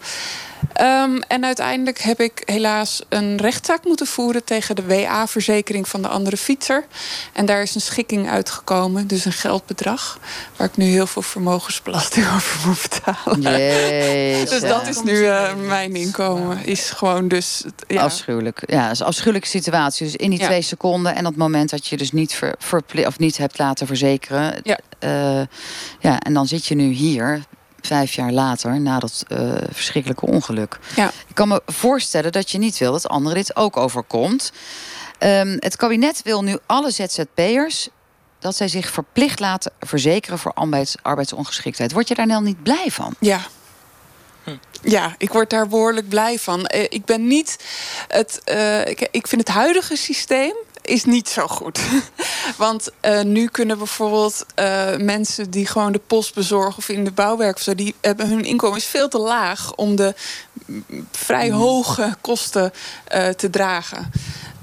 [0.81, 6.09] Um, en uiteindelijk heb ik helaas een rechtszaak moeten voeren tegen de WA-verzekering van de
[6.09, 6.85] andere fietser.
[7.33, 10.19] En daar is een schikking uitgekomen, dus een geldbedrag.
[10.57, 13.41] Waar ik nu heel veel vermogensbelasting over moet betalen.
[14.49, 16.65] dus dat is nu uh, mijn inkomen.
[16.65, 17.65] Is gewoon dus.
[17.87, 18.03] Ja.
[18.03, 18.63] Afschuwelijk.
[18.67, 20.07] Ja, dat is een afschuwelijke situatie.
[20.07, 20.47] Dus in die ja.
[20.47, 23.59] twee seconden en op het moment dat je dus niet, ver, verplicht of niet hebt
[23.59, 24.61] laten verzekeren.
[24.63, 24.79] Ja.
[25.01, 25.47] Uh,
[26.01, 27.45] ja, en dan zit je nu hier
[27.87, 30.79] vijf jaar later, na dat uh, verschrikkelijke ongeluk.
[30.97, 31.11] Ja.
[31.27, 34.53] Ik kan me voorstellen dat je niet wil dat anderen dit ook overkomt.
[35.19, 37.89] Um, het kabinet wil nu alle ZZP'ers
[38.39, 41.93] dat zij zich verplicht laten verzekeren voor arbeids, arbeidsongeschiktheid.
[41.93, 43.15] Word je daar nou niet blij van?
[43.21, 43.41] Ja,
[44.83, 46.67] ja, ik word daar behoorlijk blij van.
[46.67, 47.57] Eh, ik ben niet
[48.09, 48.41] het.
[48.45, 50.55] Uh, ik, ik vind het huidige systeem
[50.87, 51.81] is niet zo goed.
[52.57, 57.11] Want uh, nu kunnen bijvoorbeeld uh, mensen die gewoon de post bezorgen of in de
[57.13, 60.15] bouwwerk of zo, die hebben hun inkomen is veel te laag om de
[61.11, 61.57] vrij mm.
[61.57, 62.73] hoge kosten
[63.15, 64.11] uh, te dragen.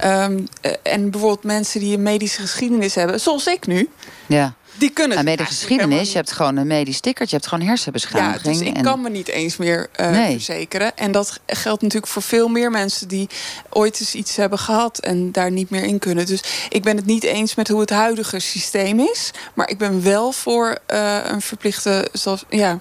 [0.05, 0.47] Um,
[0.83, 3.89] en bijvoorbeeld mensen die een medische geschiedenis hebben, zoals ik nu.
[4.25, 4.53] Ja.
[4.77, 8.55] Die kunnen en de geschiedenis, je hebt gewoon een medisch sticker, je hebt gewoon hersenbeschadiging.
[8.55, 10.31] Ja, dus ik kan me niet eens meer uh, nee.
[10.31, 10.97] verzekeren.
[10.97, 13.29] En dat geldt natuurlijk voor veel meer mensen die
[13.69, 16.25] ooit eens iets hebben gehad en daar niet meer in kunnen.
[16.25, 19.31] Dus ik ben het niet eens met hoe het huidige systeem is.
[19.53, 22.09] Maar ik ben wel voor uh, een verplichte.
[22.11, 22.79] Zoals, ja,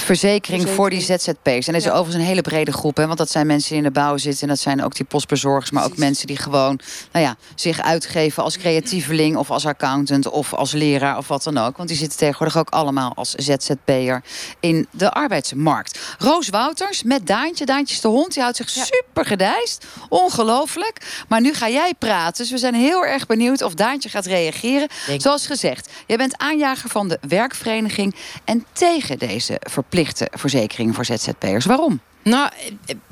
[0.00, 1.66] verzekering, voor die ZZP's.
[1.66, 1.90] En dat is ja.
[1.90, 2.96] overigens een hele brede groep.
[2.96, 4.42] Hè, want dat zijn mensen die in de bouw zitten.
[4.42, 5.70] En dat zijn ook die postbezorgers.
[5.70, 6.80] Maar ook mensen die gewoon
[7.12, 9.36] nou ja, zich uitgeven als creatieveling...
[9.36, 11.76] of als accountant of als leraar of wat dan ook.
[11.76, 14.22] Want die zitten tegenwoordig ook allemaal als ZZP'er
[14.60, 15.98] in de arbeidsmarkt.
[16.18, 17.64] Roos Wouters met Daantje.
[17.64, 18.32] Daantje is de hond.
[18.32, 18.84] Die houdt zich ja.
[18.84, 19.86] super gedijst.
[20.08, 21.24] Ongelooflijk.
[21.28, 22.42] Maar nu ga jij praten.
[22.42, 24.88] Dus we zijn heel erg benieuwd of Daantje gaat reageren.
[25.06, 25.20] Denk.
[25.20, 28.14] Zoals gezegd, jij bent aanjager van de werkvereniging...
[28.44, 31.66] en tegen deze verplichting verplichte verzekering voor ZZP'ers.
[31.66, 32.00] Waarom?
[32.28, 32.50] Nou,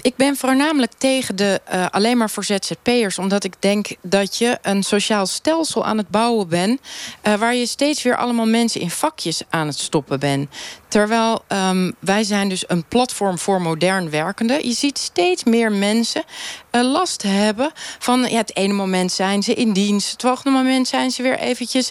[0.01, 3.19] ik ben voornamelijk tegen de uh, alleen maar voor ZZP'ers.
[3.19, 6.81] Omdat ik denk dat je een sociaal stelsel aan het bouwen bent.
[7.23, 10.49] Uh, waar je steeds weer allemaal mensen in vakjes aan het stoppen bent.
[10.89, 14.67] Terwijl um, wij zijn dus een platform voor modern werkenden.
[14.67, 16.25] Je ziet steeds meer mensen
[16.73, 18.21] uh, last hebben van...
[18.31, 20.11] Ja, het ene moment zijn ze in dienst.
[20.11, 21.91] Het volgende moment zijn ze weer eventjes...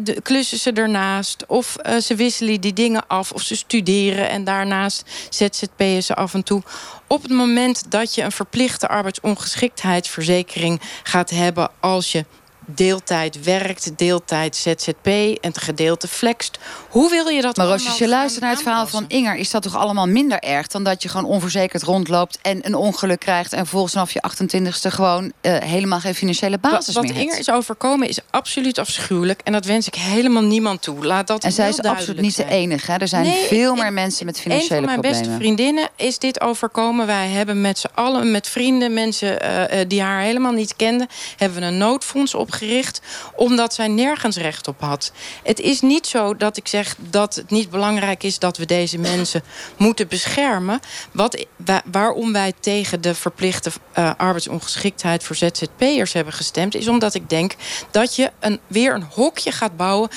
[0.00, 1.46] De, klussen ze ernaast.
[1.46, 3.32] Of ze wisselen die dingen af.
[3.32, 6.62] Of ze studeren en daarnaast ZZP'en ze toe.
[7.06, 11.70] Op het moment dat je een verplichte arbeidsongeschiktheidsverzekering gaat hebben...
[11.80, 12.24] als je
[12.66, 16.58] deeltijd werkt, deeltijd ZZP en het gedeelte flext.
[16.88, 19.36] Hoe wil je dat Maar als je luistert naar het verhaal van Inger...
[19.36, 22.38] is dat toch allemaal minder erg dan dat je gewoon onverzekerd rondloopt...
[22.42, 26.94] en een ongeluk krijgt en volgens vanaf je 28ste gewoon uh, helemaal geen financiële basis
[26.94, 29.40] wat, meer Wat Inger is overkomen is absoluut afschuwelijk...
[29.44, 31.06] en dat wens ik helemaal niemand toe.
[31.06, 32.48] Laat dat en zij is absoluut niet zijn.
[32.48, 32.90] de enige.
[32.90, 32.98] Hè?
[32.98, 34.98] Er zijn nee, veel meer mensen met financiële problemen.
[34.98, 37.06] Een van mijn beste vriendinnen is dit overkomen.
[37.06, 41.08] Wij hebben met z'n allen, met vrienden, mensen uh, uh, die haar helemaal niet kenden...
[41.36, 43.00] hebben we een noodfonds opgericht
[43.34, 45.12] omdat zij nergens recht op had.
[45.42, 48.38] Het is niet zo dat ik zeg dat het niet belangrijk is...
[48.38, 49.42] dat we deze mensen
[49.76, 50.80] moeten beschermen.
[51.12, 51.46] Wat,
[51.84, 55.24] waarom wij tegen de verplichte uh, arbeidsongeschiktheid...
[55.24, 56.74] voor ZZP'ers hebben gestemd...
[56.74, 57.54] is omdat ik denk
[57.90, 60.08] dat je een, weer een hokje gaat bouwen...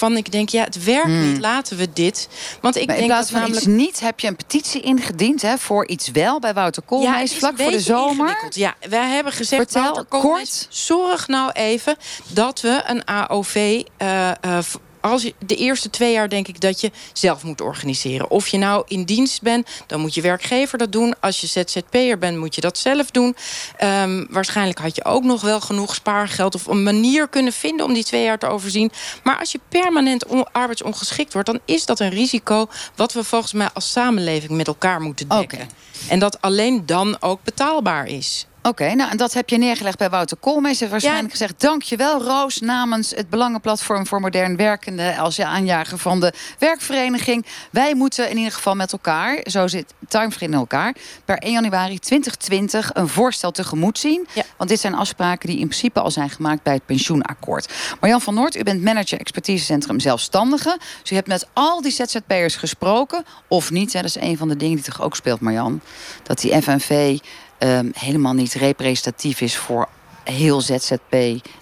[0.00, 1.32] waarvan ik denk, ja, het werkt hmm.
[1.32, 2.28] niet, laten we dit.
[2.60, 3.66] Want ik maar denk in plaats van namelijk...
[3.66, 5.42] iets niet heb je een petitie ingediend...
[5.42, 8.46] Hè, voor iets wel bij Wouter Koolmees, ja, vlak voor de zomer.
[8.50, 10.66] Ja, wij hebben gezegd, Vertel, Wouter Koolmees, kort.
[10.68, 11.96] zorg nou even
[12.28, 13.82] dat we een AOV...
[14.02, 14.58] Uh, uh,
[15.00, 18.30] als je, de eerste twee jaar denk ik dat je zelf moet organiseren.
[18.30, 21.14] Of je nou in dienst bent, dan moet je werkgever dat doen.
[21.20, 23.36] Als je ZZP'er bent, moet je dat zelf doen.
[23.84, 26.54] Um, waarschijnlijk had je ook nog wel genoeg spaargeld...
[26.54, 28.92] of een manier kunnen vinden om die twee jaar te overzien.
[29.22, 31.48] Maar als je permanent arbeidsongeschikt wordt...
[31.48, 35.68] dan is dat een risico wat we volgens mij als samenleving met elkaar moeten dekken.
[36.08, 38.46] En dat alleen dan ook betaalbaar is.
[38.70, 40.78] Oké, nou en dat heb je neergelegd bij Wouter Koolmees.
[40.78, 41.38] Hij heeft waarschijnlijk ja.
[41.38, 41.60] gezegd...
[41.60, 45.16] dankjewel Roos namens het Belangenplatform voor Modern Werkende...
[45.18, 47.46] als je aanjager van de werkvereniging.
[47.70, 50.94] Wij moeten in ieder geval met elkaar, zo zit Timefree in elkaar...
[51.24, 54.26] per 1 januari 2020 een voorstel tegemoet zien.
[54.56, 56.62] Want dit zijn afspraken die in principe al zijn gemaakt...
[56.62, 57.72] bij het pensioenakkoord.
[58.00, 60.78] Marjan van Noord, u bent manager expertisecentrum Zelfstandigen.
[61.02, 63.24] Dus u hebt met al die ZZP'ers gesproken.
[63.48, 65.80] Of niet, hè, dat is een van de dingen die toch ook speelt, Marjan.
[66.22, 67.18] Dat die FNV
[67.62, 69.88] um, helemaal niet representatief is voor
[70.24, 71.14] heel ZZP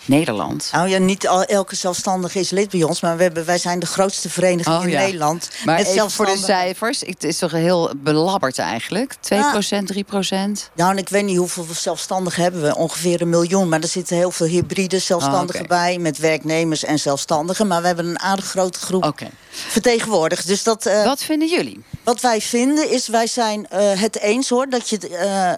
[0.05, 0.69] Nederland.
[0.73, 3.01] Nou ja, niet al, elke zelfstandige is lid bij ons...
[3.01, 5.51] maar we hebben, wij zijn de grootste vereniging oh, in Nederland.
[5.65, 9.15] Maar even voor de cijfers, het is toch heel belabberd eigenlijk?
[9.21, 10.71] 2 procent, 3 procent?
[10.75, 12.77] Nou, en ik weet niet hoeveel zelfstandigen hebben we.
[12.77, 15.99] Ongeveer een miljoen, maar er zitten heel veel hybride zelfstandigen oh, bij...
[15.99, 17.67] met werknemers en zelfstandigen.
[17.67, 19.31] Maar we hebben een aardig grote groep okay.
[19.51, 20.47] vertegenwoordigd.
[20.47, 21.85] Dus dat, uh, Wat vinden jullie?
[22.05, 24.69] Wat wij vinden is, wij zijn uh, het eens hoor...
[24.69, 24.99] Dat je,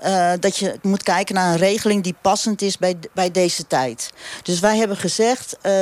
[0.05, 4.11] uh, dat je moet kijken naar een regeling die passend is bij bij, deze tijd.
[4.43, 5.73] Dus wij hebben gezegd, uh,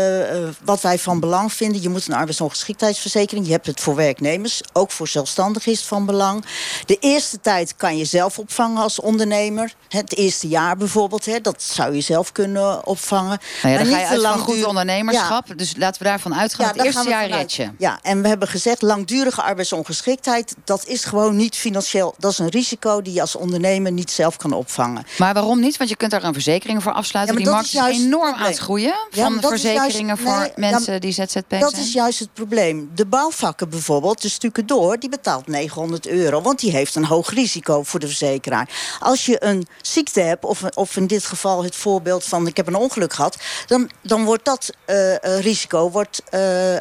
[0.64, 1.82] wat wij van belang vinden...
[1.82, 3.46] je moet een arbeidsongeschiktheidsverzekering...
[3.46, 6.44] je hebt het voor werknemers, ook voor zelfstandigen is het van belang.
[6.86, 9.74] De eerste tijd kan je zelf opvangen als ondernemer.
[9.88, 13.38] Het eerste jaar bijvoorbeeld, hè, dat zou je zelf kunnen opvangen.
[13.62, 15.46] Nou ja, dan ga je uit van goed ondernemerschap.
[15.56, 16.66] Dus laten we daarvan uitgaan.
[16.66, 17.70] Ja, het eerste jaar red je.
[17.78, 20.54] Ja, en we hebben gezegd, langdurige arbeidsongeschiktheid...
[20.64, 22.14] dat is gewoon niet financieel...
[22.18, 25.06] dat is een risico die je als ondernemer niet zelf kan opvangen.
[25.18, 25.76] Maar waarom niet?
[25.76, 28.46] Want je kunt daar een verzekering voor afsluiten ja, die markt is, juist enorm aan
[28.46, 28.94] het groeien.
[29.10, 31.60] Van verzekeringen voor mensen die ZZP zijn.
[31.60, 32.90] Dat is juist het probleem.
[32.94, 36.40] De bouwvakken bijvoorbeeld, de stukken door, die betaalt 900 euro.
[36.40, 38.68] Want die heeft een hoog risico voor de verzekeraar.
[39.00, 42.46] Als je een ziekte hebt, of, of in dit geval het voorbeeld van...
[42.46, 43.36] ik heb een ongeluk gehad,
[43.66, 46.40] dan, dan wordt dat uh, risico wordt, uh,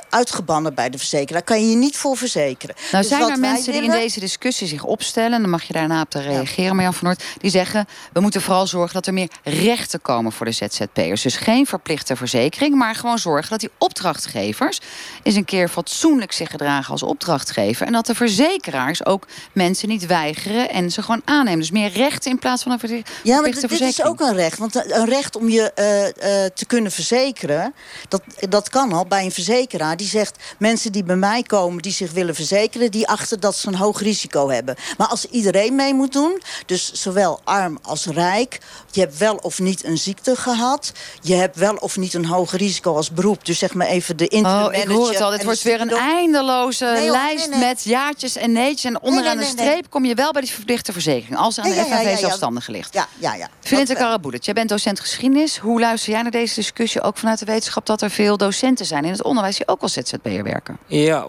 [0.10, 1.44] uitgebannen bij de verzekeraar.
[1.44, 2.76] Kan je je niet voor verzekeren.
[2.92, 5.42] Nou dus zijn er mensen die in deze discussie zich opstellen...
[5.42, 7.24] dan mag je daarna op te reageren, Marjan van Noord...
[7.38, 11.22] die zeggen, we moeten vooral zorgen dat er meer rechten komen voor de ZZP'ers.
[11.22, 14.80] Dus geen verplichte verzekering, maar gewoon zorgen dat die opdrachtgevers
[15.24, 17.86] eens een keer fatsoenlijk zich gedragen als opdrachtgever.
[17.86, 21.60] En dat de verzekeraars ook mensen niet weigeren en ze gewoon aannemen.
[21.60, 24.58] Dus meer rechten in plaats van een verplichte ja, maar dit is ook een recht.
[24.58, 27.74] Want een recht om je uh, uh, te kunnen verzekeren,
[28.08, 29.98] dat, dat kan al bij een verzekeraar.
[29.98, 32.92] Die zegt, mensen die bij mij komen, die zich willen verzekeren...
[32.92, 34.76] die achter dat ze een hoog risico hebben.
[34.98, 38.60] Maar als iedereen mee moet doen, dus zowel arm als rijk...
[38.92, 40.92] je hebt wel of niet een ziekte gehad.
[41.22, 43.46] Je hebt wel of niet een hoog risico als beroep.
[43.46, 45.32] Dus zeg maar even de interim Oh, ik hoor het al.
[45.32, 48.84] Het wordt weer een eindeloze lijst met jaartjes en neetjes.
[48.84, 51.38] En onderaan de streep kom je wel bij die verplichte verzekering.
[51.38, 52.94] Als ze aan de FNV zelfstandige ligt.
[52.94, 53.50] Ja, ja, ja.
[53.60, 55.58] Philinte Karabulet, jij bent docent geschiedenis.
[55.58, 57.02] Hoe luister jij naar deze discussie?
[57.02, 59.58] Ook vanuit de wetenschap dat er veel docenten zijn in het onderwijs...
[59.58, 60.78] die ook als ZZP'er werken.
[60.88, 61.28] Ja,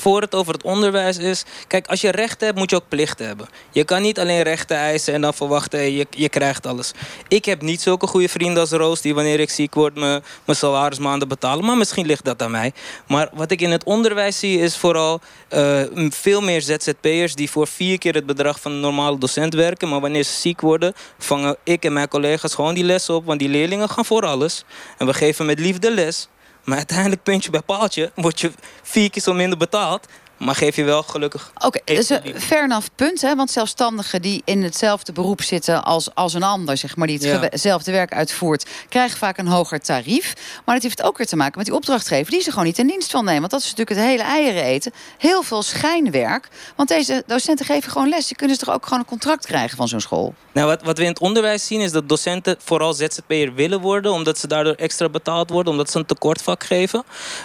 [0.00, 1.44] voor het over het onderwijs is...
[1.66, 3.48] Kijk, als je rechten hebt, moet je ook plichten hebben.
[3.70, 5.92] Je kan niet alleen rechten eisen en dan verwachten...
[5.92, 6.92] je, je krijgt alles.
[7.28, 9.00] Ik heb niet zulke goede vrienden als Roos...
[9.00, 11.64] die wanneer ik ziek word me, mijn salarismaanden betalen.
[11.64, 12.72] Maar misschien ligt dat aan mij.
[13.06, 15.20] Maar wat ik in het onderwijs zie is vooral...
[15.54, 19.88] Uh, veel meer ZZP'ers die voor vier keer het bedrag van een normale docent werken.
[19.88, 23.24] Maar wanneer ze ziek worden, vangen ik en mijn collega's gewoon die lessen op.
[23.24, 24.64] Want die leerlingen gaan voor alles.
[24.98, 26.28] En we geven met liefde les.
[26.70, 28.52] Maar uiteindelijk, puntje bij paaltje, word je
[28.82, 30.06] vier keer zo minder betaald.
[30.40, 31.50] Maar geef je wel gelukkig.
[31.54, 33.20] Oké, okay, dus een fair enough punt.
[33.20, 33.34] Hè?
[33.34, 37.92] Want zelfstandigen die in hetzelfde beroep zitten als, als een ander, zeg maar, die hetzelfde
[37.92, 40.34] werk uitvoert, krijgen vaak een hoger tarief.
[40.64, 42.86] Maar het heeft ook weer te maken met die opdrachtgever die ze gewoon niet in
[42.86, 43.40] dienst van nemen.
[43.40, 44.92] Want dat is natuurlijk het hele eieren eten.
[45.18, 46.48] Heel veel schijnwerk.
[46.76, 48.28] Want deze docenten geven gewoon les.
[48.28, 50.34] Je kunnen ze toch ook gewoon een contract krijgen van zo'n school?
[50.52, 54.12] Nou, wat, wat we in het onderwijs zien is dat docenten vooral ZZP'er willen worden,
[54.12, 57.04] omdat ze daardoor extra betaald worden, omdat ze een tekortvak geven.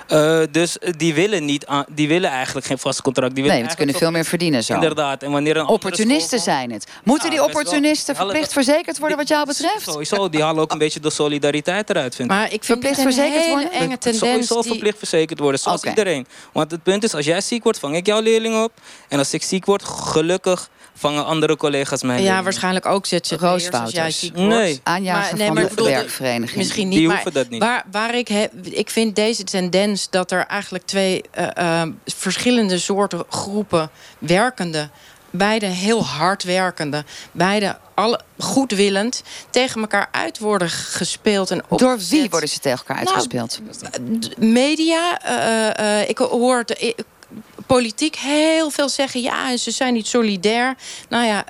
[0.10, 3.36] Uh, dus die willen, niet aan, die willen eigenlijk geen vast contract.
[3.36, 4.74] Die nee, want ze kunnen veel meer verdienen zo.
[4.74, 5.24] Inderdaad.
[5.24, 6.88] En wanneer een opportunisten zijn het.
[7.04, 9.84] Moeten die opportunisten verplicht verzekerd worden wat jou betreft?
[9.84, 12.36] Sowieso, die halen ook een beetje de solidariteit eruit, vind ik.
[12.36, 13.72] Maar ik verplicht verzekerd worden?
[13.72, 14.18] enge tendens.
[14.18, 14.72] Sowieso die...
[14.72, 16.28] verplicht verzekerd worden, zoals iedereen.
[16.52, 18.72] Want het punt is, als jij ziek wordt, vang ik jouw leerling op.
[19.08, 22.22] En als ik ziek word, gelukkig vangen andere collega's mij.
[22.22, 24.80] Ja, waarschijnlijk ook ZZP'ers Nee.
[24.84, 26.58] Aanjagen nee, van de werkvereniging.
[26.58, 27.62] Misschien niet, Die hoeven dat niet.
[27.62, 32.80] Waar, waar ik, he, ik vind deze tendens dat er eigenlijk twee uh, uh, verschillende
[32.80, 33.90] soorten groepen
[34.20, 34.90] werkende
[35.38, 41.52] beide heel hardwerkende, beide alle goedwillend tegen elkaar uit worden gespeeld.
[41.52, 43.60] En Door wie worden ze tegen elkaar nou, uitgespeeld?
[44.38, 45.22] media.
[45.80, 46.96] Uh, ik hoor de,
[47.66, 49.22] politiek heel veel zeggen...
[49.22, 50.76] ja, ze zijn niet solidair.
[51.10, 51.46] Nou ja,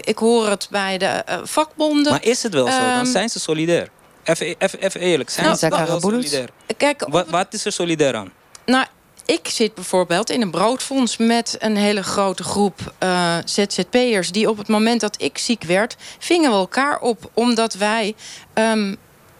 [0.00, 2.12] ik hoor het bij de vakbonden.
[2.12, 2.78] Maar is het wel zo?
[2.78, 3.88] Dan ehm, zijn ze solidair.
[4.24, 6.48] Even, even, even eerlijk, zijn nou, ze wel solidair?
[6.76, 8.32] Kijk, wat, wat is er solidair aan?
[8.64, 8.86] Nou,
[9.26, 14.30] ik zit bijvoorbeeld in een broodfonds met een hele grote groep uh, ZZP'ers...
[14.30, 17.30] die op het moment dat ik ziek werd, vingen we elkaar op.
[17.34, 18.14] Omdat wij
[18.54, 18.96] um,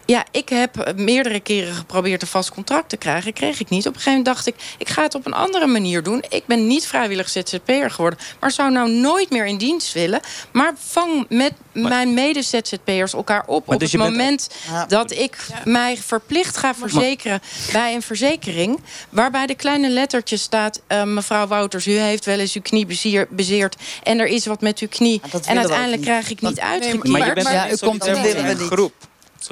[0.07, 3.33] ja, ik heb meerdere keren geprobeerd een vast contract te krijgen.
[3.33, 3.87] Kreeg ik niet.
[3.87, 6.23] Op een gegeven moment dacht ik, ik ga het op een andere manier doen.
[6.29, 8.19] Ik ben niet vrijwillig ZZP'er geworden.
[8.39, 10.19] Maar zou nou nooit meer in dienst willen.
[10.51, 13.67] Maar vang met mijn mede-ZZP'ers elkaar op.
[13.67, 14.49] op dus het moment
[14.87, 17.41] dat ik mij verplicht ga verzekeren
[17.71, 18.79] bij een verzekering.
[19.09, 20.81] Waarbij de kleine lettertjes staat...
[20.91, 22.85] Uh, mevrouw Wouters, u heeft wel eens uw knie
[23.29, 23.75] bezeerd.
[24.03, 25.21] En er is wat met uw knie.
[25.45, 27.07] en uiteindelijk krijg ik niet uitgekeerd.
[27.07, 29.06] Maar je bent ja, u komt in een groep.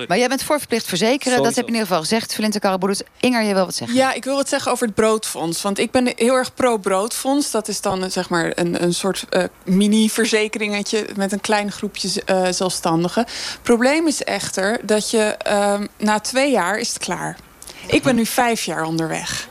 [0.08, 1.43] Maar jij bent voorverplicht verzekeren.
[1.43, 2.36] Dat heb je in ieder geval gezegd.
[2.36, 3.02] Valente Karaboudous.
[3.20, 3.98] Inger, je wil wat zeggen?
[3.98, 5.62] Ja, ik wil wat zeggen over het broodfonds.
[5.62, 7.52] Want ik ben heel erg pro-broodfonds.
[7.52, 11.08] Dat is dan zeg maar een, een soort uh, mini-verzekeringetje...
[11.16, 13.26] met een klein groepje uh, zelfstandigen.
[13.62, 17.38] Probleem is echter dat je uh, na twee jaar is het klaar.
[17.88, 19.48] Ik ben nu vijf jaar onderweg.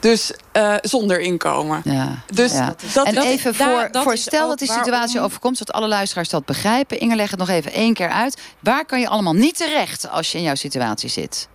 [0.00, 1.80] Dus uh, zonder inkomen.
[1.84, 2.74] Ja, dus ja.
[2.94, 6.44] Dat, en even voor, daar, voor stel dat die situatie overkomt, zodat alle luisteraars dat
[6.44, 6.98] begrijpen.
[6.98, 8.40] Inge, leg het nog even één keer uit.
[8.60, 11.48] Waar kan je allemaal niet terecht als je in jouw situatie zit?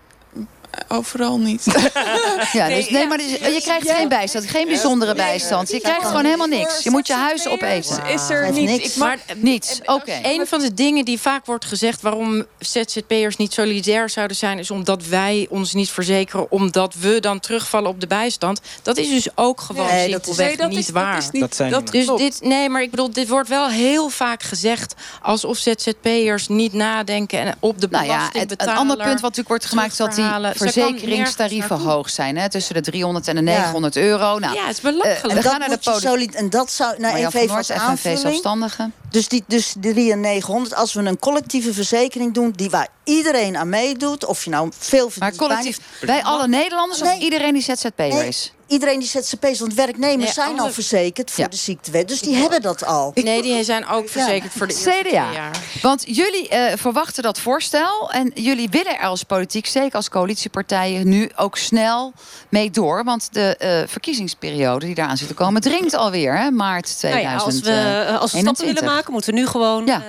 [0.87, 1.63] Overal niet.
[2.53, 5.71] ja, dus, nee, maar dus, je krijgt geen bijstand, geen bijzondere bijstand.
[5.71, 6.83] Je krijgt gewoon helemaal niks.
[6.83, 8.05] Je moet je huis opeten.
[8.05, 8.95] Is er niets?
[8.95, 9.79] Maar niets.
[9.85, 10.19] Oké.
[10.23, 14.71] Een van de dingen die vaak wordt gezegd waarom ZZP'ers niet solidair zouden zijn, is
[14.71, 18.61] omdat wij ons niet verzekeren, omdat we dan terugvallen op de bijstand.
[18.81, 21.13] Dat is dus ook gewoon nee, simpelweg dat is, niet waar.
[21.13, 23.69] Dat is niet, dat zijn dat dus dit, nee, maar ik bedoel, dit wordt wel
[23.69, 28.69] heel vaak gezegd alsof ZZP'ers niet nadenken en op de belasting nou ja, het, Een
[28.69, 30.23] ander punt wat natuurlijk wordt gemaakt is dat die
[30.71, 32.37] verzekeringstarieven hoog zijn.
[32.37, 32.49] Hè?
[32.49, 34.39] Tussen de 300 en de 900 euro.
[34.39, 35.25] Nou, ja, het is belachelijk.
[35.25, 36.99] Uh, en, gaan naar de solid, en dat zou...
[36.99, 38.93] Nou, even, even als FNV zelfstandigen.
[39.09, 42.51] Dus, die, dus de 3 en 900, als we een collectieve verzekering doen...
[42.55, 45.39] die waar iedereen aan meedoet, of je nou veel verdient...
[45.39, 48.53] Maar collectief, bij alle Nederlanders of iedereen die ZZP'er is?
[48.67, 52.07] Iedereen die ZZP's, want werknemers zijn al verzekerd voor de ziektewet.
[52.07, 53.11] Dus die hebben dat al.
[53.13, 55.31] Nee, die zijn ook verzekerd voor de CDA.
[55.31, 55.57] Jaar.
[55.81, 58.11] Want jullie uh, verwachten dat voorstel.
[58.11, 62.13] En jullie willen er als politiek, zeker als coalitiepartijen, nu ook snel
[62.49, 63.03] mee door.
[63.03, 67.13] Want de uh, verkiezingsperiode die daaraan zit te komen, dringt alweer, hè, maart 2021.
[67.13, 70.01] Nou ja, als we, uh, als we stappen willen maken, moeten we nu gewoon ja.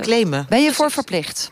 [0.00, 0.46] claimen.
[0.48, 1.50] Ben je voor verplicht?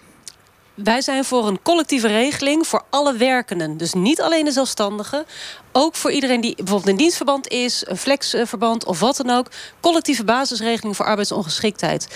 [0.75, 3.77] Wij zijn voor een collectieve regeling voor alle werkenden.
[3.77, 5.25] Dus niet alleen de zelfstandigen.
[5.73, 9.47] Ook voor iedereen die bijvoorbeeld in dienstverband is, een flexverband of wat dan ook.
[9.81, 12.09] Collectieve basisregeling voor arbeidsongeschiktheid.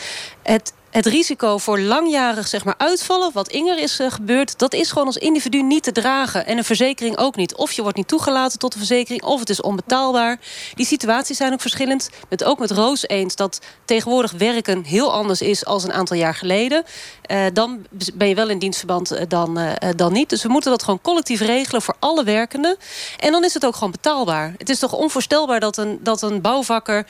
[0.42, 4.90] Het het risico voor langjarig zeg maar, uitvallen, wat Inger is uh, gebeurd, dat is
[4.90, 6.46] gewoon als individu niet te dragen.
[6.46, 7.54] En een verzekering ook niet.
[7.54, 10.38] Of je wordt niet toegelaten tot de verzekering, of het is onbetaalbaar.
[10.74, 12.10] Die situaties zijn ook verschillend.
[12.28, 16.34] Met, ook met Roos eens dat tegenwoordig werken heel anders is als een aantal jaar
[16.34, 16.84] geleden.
[17.30, 19.58] Uh, dan ben je wel in dienstverband, uh, dan,
[19.96, 20.28] dan niet.
[20.28, 22.76] Dus we moeten dat gewoon collectief regelen voor alle werkenden.
[23.18, 24.54] En dan is het ook gewoon betaalbaar.
[24.58, 27.06] Het is toch onvoorstelbaar dat een, dat een bouwvakker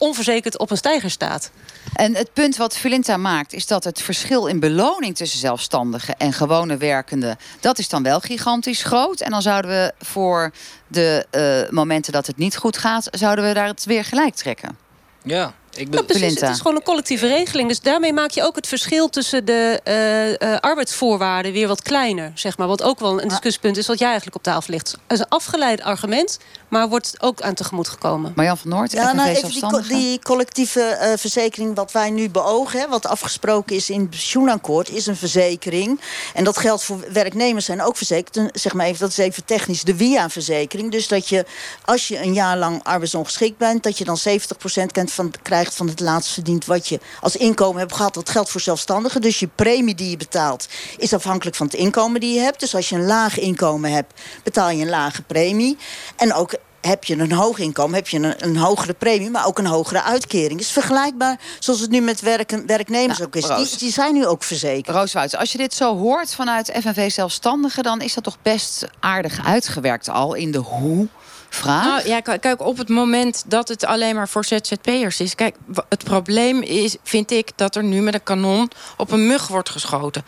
[0.00, 1.50] onverzekerd op een stijger staat.
[1.94, 3.52] En het punt wat Filinta maakt...
[3.52, 7.38] is dat het verschil in beloning tussen zelfstandigen en gewone werkenden...
[7.60, 9.20] dat is dan wel gigantisch groot.
[9.20, 10.52] En dan zouden we voor
[10.86, 11.26] de
[11.66, 13.08] uh, momenten dat het niet goed gaat...
[13.10, 14.78] zouden we daar het weer gelijk trekken.
[15.22, 16.04] Ja, ik ben...
[16.04, 17.68] precies, het is gewoon een collectieve regeling.
[17.68, 22.32] Dus daarmee maak je ook het verschil tussen de uh, uh, arbeidsvoorwaarden weer wat kleiner.
[22.34, 24.90] Zeg maar, wat ook wel een discussiepunt is wat jij eigenlijk op tafel ligt.
[24.90, 28.32] Het is een afgeleid argument, maar wordt ook aan tegemoet gekomen.
[28.36, 32.80] Marjan van Noord, ja, nou, even die, die, collectieve uh, verzekering wat wij nu beogen...
[32.80, 36.00] Hè, wat afgesproken is in het pensioenakkoord, is een verzekering.
[36.34, 38.50] En dat geldt voor werknemers zijn ook verzekerd.
[38.52, 40.90] Zeg maar even, dat is even technisch, de WIA-verzekering.
[40.90, 41.44] Dus dat je,
[41.84, 43.82] als je een jaar lang arbeidsongeschikt bent...
[43.82, 47.80] dat je dan 70% kent van, krijgt van het laatst verdiend wat je als inkomen
[47.80, 48.14] hebt gehad.
[48.14, 49.20] Dat geldt voor zelfstandigen.
[49.20, 52.60] Dus je premie die je betaalt is afhankelijk van het inkomen die je hebt.
[52.60, 55.76] Dus als je een laag inkomen hebt, betaal je een lage premie.
[56.16, 59.30] En ook heb je een hoog inkomen, heb je een, een, hogere premie...
[59.30, 60.60] maar ook een hogere uitkering.
[60.60, 63.68] is vergelijkbaar zoals het nu met werken, werknemers nou, ook is.
[63.68, 64.96] Die, die, zijn nu ook verzekerd.
[64.96, 67.82] Roos als je dit zo hoort vanuit FNV Zelfstandigen...
[67.82, 71.08] dan is dat toch best aardig uitgewerkt al in de hoe
[71.50, 71.84] vraag?
[71.84, 75.34] Nou, ja, kijk, op het moment dat het alleen maar voor ZZP'ers is...
[75.34, 75.56] Kijk,
[75.88, 79.70] het probleem is, vind ik, dat er nu met een kanon op een mug wordt
[79.70, 80.24] geschoten.
[80.24, 80.26] 80%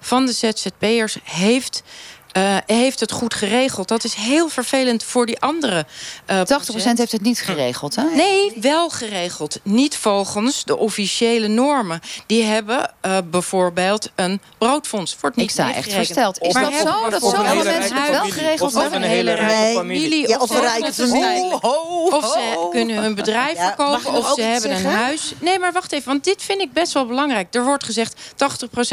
[0.00, 1.82] van de ZZP'ers heeft
[2.36, 3.88] uh, heeft het goed geregeld.
[3.88, 5.86] Dat is heel vervelend voor die andere.
[6.30, 6.44] Uh, 80%
[6.94, 8.02] heeft het niet geregeld, hè?
[8.14, 9.58] Nee, wel geregeld.
[9.62, 12.00] Niet volgens de officiële normen.
[12.26, 15.16] Die hebben uh, bijvoorbeeld een broodfonds.
[15.20, 16.38] Wordt niet Ik sta echt versteld.
[16.38, 17.10] Is dat zo?
[17.10, 18.98] Dat zoveel mensen het wel geregeld hebben?
[18.98, 20.28] Of een hele rijke familie.
[20.28, 21.62] Ja, of een rijke familie.
[22.12, 24.12] Of ze kunnen hun bedrijf verkopen.
[24.12, 25.32] Of ze hebben een huis.
[25.38, 26.08] Nee, maar wacht even.
[26.08, 27.54] Want dit vind ik best wel belangrijk.
[27.54, 28.18] Er wordt gezegd 80%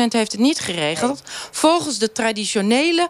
[0.10, 1.22] heeft het niet geregeld.
[1.52, 3.10] Volgens de traditionele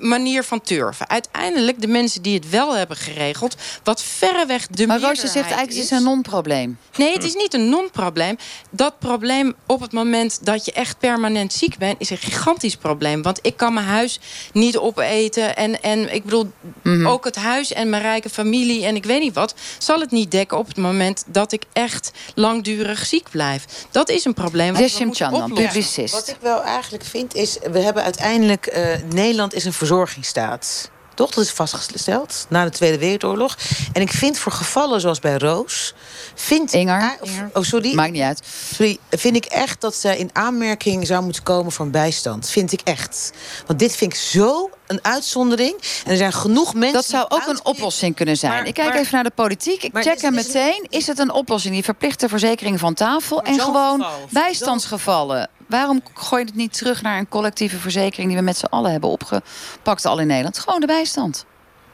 [0.00, 1.08] manier van turven.
[1.08, 3.56] Uiteindelijk de mensen die het wel hebben geregeld...
[3.82, 6.78] wat verreweg de Maar Roosje zegt eigenlijk het is een non-probleem.
[6.96, 8.36] Nee, het is niet een non-probleem.
[8.70, 12.00] Dat probleem op het moment dat je echt permanent ziek bent...
[12.00, 13.22] is een gigantisch probleem.
[13.22, 14.20] Want ik kan mijn huis
[14.52, 15.56] niet opeten.
[15.56, 16.50] En, en ik bedoel,
[16.82, 17.06] mhm.
[17.06, 18.84] ook het huis en mijn rijke familie...
[18.84, 21.24] en ik weet niet wat, zal het niet dekken op het moment...
[21.26, 23.64] dat ik echt langdurig ziek blijf.
[23.90, 24.76] Dat is een probleem.
[25.10, 26.14] Chandan, publicist.
[26.14, 27.58] Wat ik wel eigenlijk vind is...
[27.72, 28.76] we hebben uiteindelijk...
[28.76, 30.90] Uh, Nederland is een verzorgingsstaat.
[31.14, 31.30] Toch?
[31.30, 33.56] Dat is vastgesteld na de Tweede Wereldoorlog.
[33.92, 35.94] En ik vind voor gevallen zoals bij Roos...
[36.34, 37.18] Vind Inger.
[37.52, 37.94] oh, sorry.
[37.94, 38.42] Maakt niet uit.
[38.74, 42.50] Sorry, vind ik echt dat zij in aanmerking zou moeten komen voor een bijstand.
[42.50, 43.32] Vind ik echt.
[43.66, 45.74] Want dit vind ik zo een uitzondering.
[46.04, 46.92] En er zijn genoeg mensen...
[46.92, 48.66] Dat zou ook een oplossing kunnen zijn.
[48.66, 49.82] ik kijk even naar de politiek.
[49.82, 50.86] Ik check hem meteen.
[50.88, 51.74] Is het een oplossing?
[51.74, 53.42] Die verplichte verzekering van tafel.
[53.42, 55.50] En gewoon bijstandsgevallen.
[55.66, 58.28] Waarom gooi je het niet terug naar een collectieve verzekering...
[58.28, 60.58] die we met z'n allen hebben opgepakt al in Nederland?
[60.58, 61.44] Gewoon de bijstand.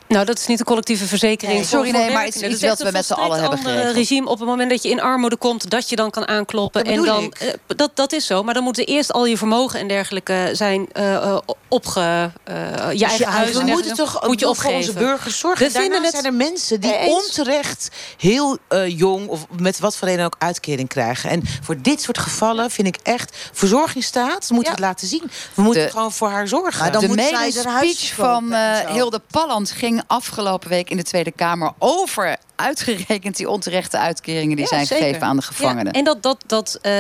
[0.09, 1.59] Nou, dat is niet een collectieve verzekering.
[1.59, 3.95] Nee, sorry, nee, maar het is iets wat we met z'n allen hebben geregeld.
[3.95, 6.85] regime op het moment dat je in armoede komt, dat je dan kan aankloppen.
[6.85, 8.43] en dan, uh, dat, dat is zo.
[8.43, 11.39] Maar dan moeten eerst al je vermogen en dergelijke zijn uh,
[11.69, 12.31] opge.
[12.49, 13.53] Uh, je eigen huis.
[13.53, 15.65] We moeten toch moet je voor onze burgers zorgen.
[15.65, 15.75] Het...
[15.75, 21.31] zijn er mensen die onterecht heel jong of met wat voor reden ook uitkering krijgen.
[21.31, 24.71] En voor dit soort gevallen vind ik echt verzorgingsstaat moet ja.
[24.71, 25.31] het laten zien.
[25.55, 26.81] We moeten gewoon voor haar zorgen.
[26.81, 28.55] Maar dan de moet speech van
[28.93, 34.67] Hilde Palland ging afgelopen week in de Tweede Kamer over uitgerekend die onterechte uitkeringen die
[34.67, 35.85] zijn gegeven aan de gevangenen.
[35.85, 36.93] Ja, en dat, dat, dat uh,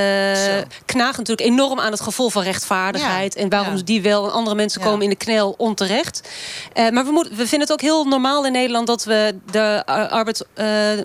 [0.85, 3.35] knaagt natuurlijk enorm aan het gevoel van rechtvaardigheid.
[3.35, 6.29] En waarom die wel en andere mensen komen in de knel onterecht.
[6.75, 9.83] Uh, maar we, moet, we vinden het ook heel normaal in Nederland dat we de
[9.89, 10.43] uh, arbeids,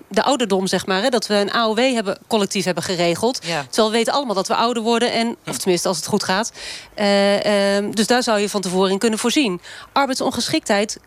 [0.08, 3.42] de ouderdom, zeg maar, hè, dat we een AOW hebben, collectief hebben geregeld.
[3.42, 5.12] Terwijl we weten allemaal dat we ouder worden.
[5.12, 6.52] En, of tenminste, als het goed gaat.
[6.94, 9.62] Ehm, dus daar zou je van tevoren in kunnen voorzien.
[9.94, 11.00] Arbeidsongeschiktheid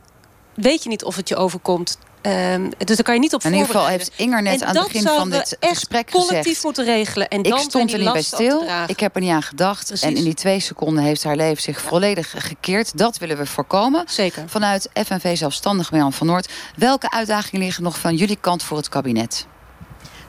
[0.54, 1.98] weet je niet of het je overkomt.
[2.26, 4.84] Um, dus daar kan je niet op In ieder geval heeft Inger net aan het
[4.84, 6.64] begin van dit gesprek collectief gezegd...
[6.64, 7.28] moeten regelen.
[7.28, 9.86] En ik stond er niet bij stil, ik heb er niet aan gedacht.
[9.86, 10.06] Precies.
[10.06, 12.98] En in die twee seconden heeft haar leven zich volledig gekeerd.
[12.98, 14.04] Dat willen we voorkomen.
[14.06, 14.44] Zeker.
[14.48, 16.52] Vanuit FNV Zelfstandig Jan van Noord.
[16.76, 19.46] Welke uitdagingen liggen nog van jullie kant voor het kabinet?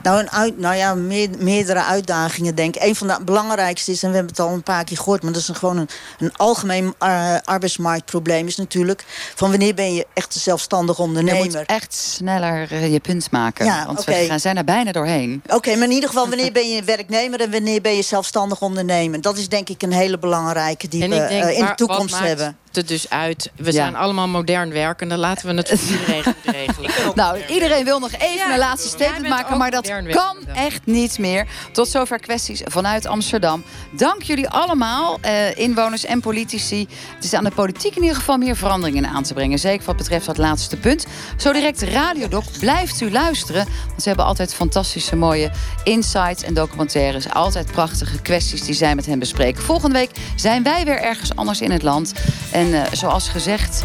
[0.04, 0.94] Nou, een uit, nou ja,
[1.38, 2.82] meerdere uitdagingen denk ik.
[2.82, 5.22] Een van de belangrijkste is, en we hebben het al een paar keer gehoord...
[5.22, 5.88] maar dat is een, gewoon een,
[6.18, 8.46] een algemeen uh, arbeidsmarktprobleem...
[8.46, 11.44] is natuurlijk van wanneer ben je echt een zelfstandig ondernemer.
[11.44, 13.64] Je moet echt sneller uh, je punt maken.
[13.64, 14.20] Ja, want okay.
[14.20, 15.42] we gaan, zijn er bijna doorheen.
[15.46, 17.40] Oké, maar in ieder geval wanneer ben je werknemer...
[17.40, 19.20] en wanneer ben je zelfstandig ondernemer.
[19.20, 22.56] Dat is denk ik een hele belangrijke die we denk, uh, in de toekomst hebben
[22.82, 23.50] dus uit.
[23.56, 25.16] We zijn allemaal modern werkende.
[25.16, 26.90] Laten we het voor iedereen goed regelen.
[27.14, 29.58] nou, iedereen wil nog even een laatste statement maken.
[29.58, 31.46] Maar dat kan echt niet meer.
[31.72, 33.64] Tot zover kwesties vanuit Amsterdam.
[33.90, 36.88] Dank jullie allemaal, eh, inwoners en politici.
[37.14, 39.58] Het is aan de politiek in ieder geval meer veranderingen aan te brengen.
[39.58, 41.06] Zeker wat betreft dat laatste punt.
[41.36, 42.44] Zo direct Radiodoc.
[42.58, 43.64] Blijft u luisteren.
[43.88, 45.50] Want ze hebben altijd fantastische mooie
[45.84, 47.30] insights en documentaires.
[47.30, 49.62] Altijd prachtige kwesties die zij met hen bespreken.
[49.62, 52.12] Volgende week zijn wij weer ergens anders in het land.
[52.52, 53.82] En uh, zoals gezegd,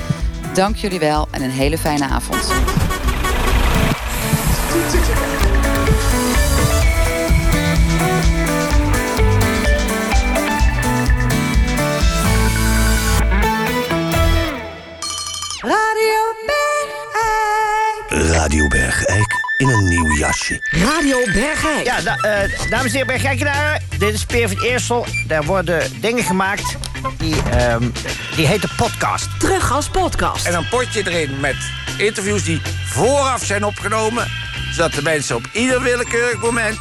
[0.54, 2.48] dank jullie wel en een hele fijne avond.
[15.62, 18.32] Radio Bergijk.
[18.32, 20.60] Radio Bergijk in een nieuw jasje.
[20.72, 21.86] Radio Bergijk.
[21.86, 23.82] Ja, da, uh, dames en heren, Bergijkenaren.
[23.98, 25.06] Dit is Peer van Eersel.
[25.28, 26.78] Daar worden dingen gemaakt
[27.18, 27.36] die,
[27.72, 27.92] um,
[28.36, 29.40] die heet de podcast.
[29.40, 30.46] Terug als podcast.
[30.46, 31.56] En een potje erin met
[31.98, 34.28] interviews die vooraf zijn opgenomen.
[34.72, 36.78] Zodat de mensen op ieder willekeurig moment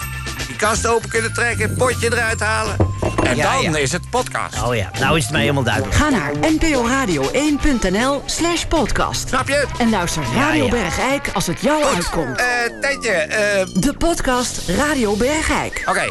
[0.47, 2.77] die kast open kunnen trekken, het potje eruit halen.
[3.23, 4.63] En dan is het podcast.
[4.63, 5.95] Oh ja, nou is het mij helemaal duidelijk.
[5.95, 9.29] Ga naar nporadio1.nl slash podcast.
[9.29, 9.67] Snap je?
[9.79, 12.39] En luister Radio ja, Bergijk als het jou uitkomt.
[12.39, 13.83] Eh, uh, Tetje, uh...
[13.83, 15.83] De podcast Radio Bergijk.
[15.87, 15.91] Oké.
[15.91, 16.11] Okay.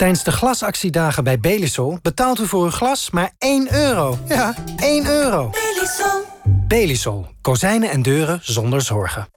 [0.00, 4.18] Tijdens de glasactiedagen bij Belisol betaalt u voor uw glas maar 1 euro.
[4.28, 5.50] Ja, 1 euro.
[5.50, 6.22] Belisol.
[6.44, 7.26] Belisol.
[7.40, 9.28] Kozijnen en deuren zonder zorgen.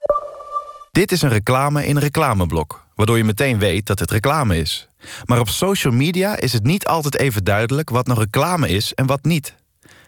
[0.92, 4.88] Dit is een reclame in een reclameblok waardoor je meteen weet dat het reclame is.
[5.26, 9.06] Maar op social media is het niet altijd even duidelijk wat nou reclame is en
[9.06, 9.56] wat niet.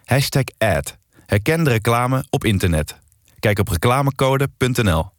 [0.06, 0.98] Hashtag ad.
[1.26, 2.96] Herken de reclame op internet.
[3.40, 5.14] Kijk op reclamecode.nl.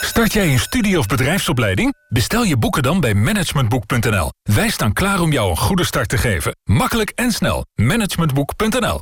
[0.00, 1.94] Start jij een studie- of bedrijfsopleiding?
[2.08, 4.30] Bestel je boeken dan bij managementboek.nl.
[4.42, 6.56] Wij staan klaar om jou een goede start te geven.
[6.64, 7.64] Makkelijk en snel.
[7.74, 9.00] Managementboek.nl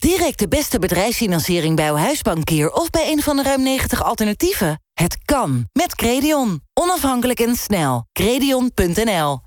[0.00, 2.70] Direct de beste bedrijfsfinanciering bij uw huisbankier...
[2.70, 4.80] of bij een van de ruim 90 alternatieven?
[4.92, 5.68] Het kan.
[5.72, 6.60] Met Credion.
[6.74, 8.06] Onafhankelijk en snel.
[8.12, 9.40] Credion.nl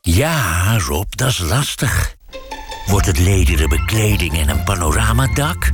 [0.00, 2.14] Ja, Rob, dat is lastig.
[2.86, 5.70] Wordt het lederen bekleding en een panoramadak?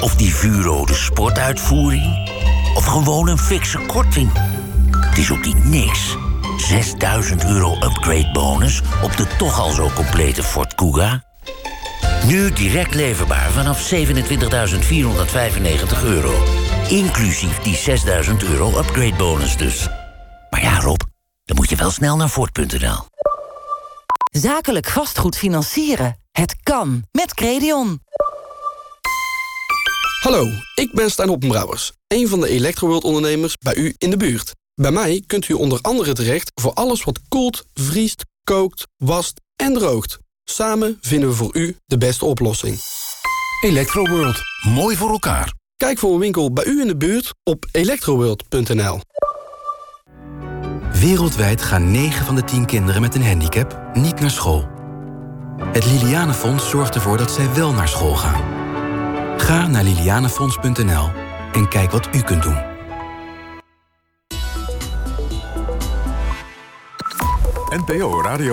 [0.00, 2.30] Of die vuurrode sportuitvoering?
[2.74, 4.30] Of gewoon een fikse korting?
[4.96, 6.16] Het is ook niet niks.
[6.56, 11.24] 6000 euro upgrade bonus op de toch al zo complete Ford Kuga?
[12.26, 13.98] Nu direct leverbaar vanaf 27.495
[16.04, 16.42] euro.
[16.88, 19.88] Inclusief die 6000 euro upgrade bonus dus.
[20.50, 21.00] Maar ja, Rob,
[21.44, 23.06] dan moet je wel snel naar Ford.nl.
[24.30, 26.16] Zakelijk vastgoed financieren.
[26.32, 27.04] Het kan.
[27.10, 28.00] Met Credion.
[30.22, 34.52] Hallo, ik ben Stijn Hoppenbrouwers, een van de Electroworld-ondernemers bij u in de buurt.
[34.74, 39.72] Bij mij kunt u onder andere terecht voor alles wat koelt, vriest, kookt, wast en
[39.72, 40.18] droogt.
[40.44, 42.78] Samen vinden we voor u de beste oplossing.
[43.64, 45.54] Electroworld, mooi voor elkaar.
[45.76, 49.00] Kijk voor een winkel bij u in de buurt op electroworld.nl.
[50.92, 54.68] Wereldwijd gaan 9 van de 10 kinderen met een handicap niet naar school.
[55.72, 58.61] Het Lilianenfonds zorgt ervoor dat zij wel naar school gaan.
[59.42, 61.10] Ga naar lilianenfonds.nl
[61.52, 62.56] en kijk wat u kunt doen.
[67.68, 68.50] NPO Radio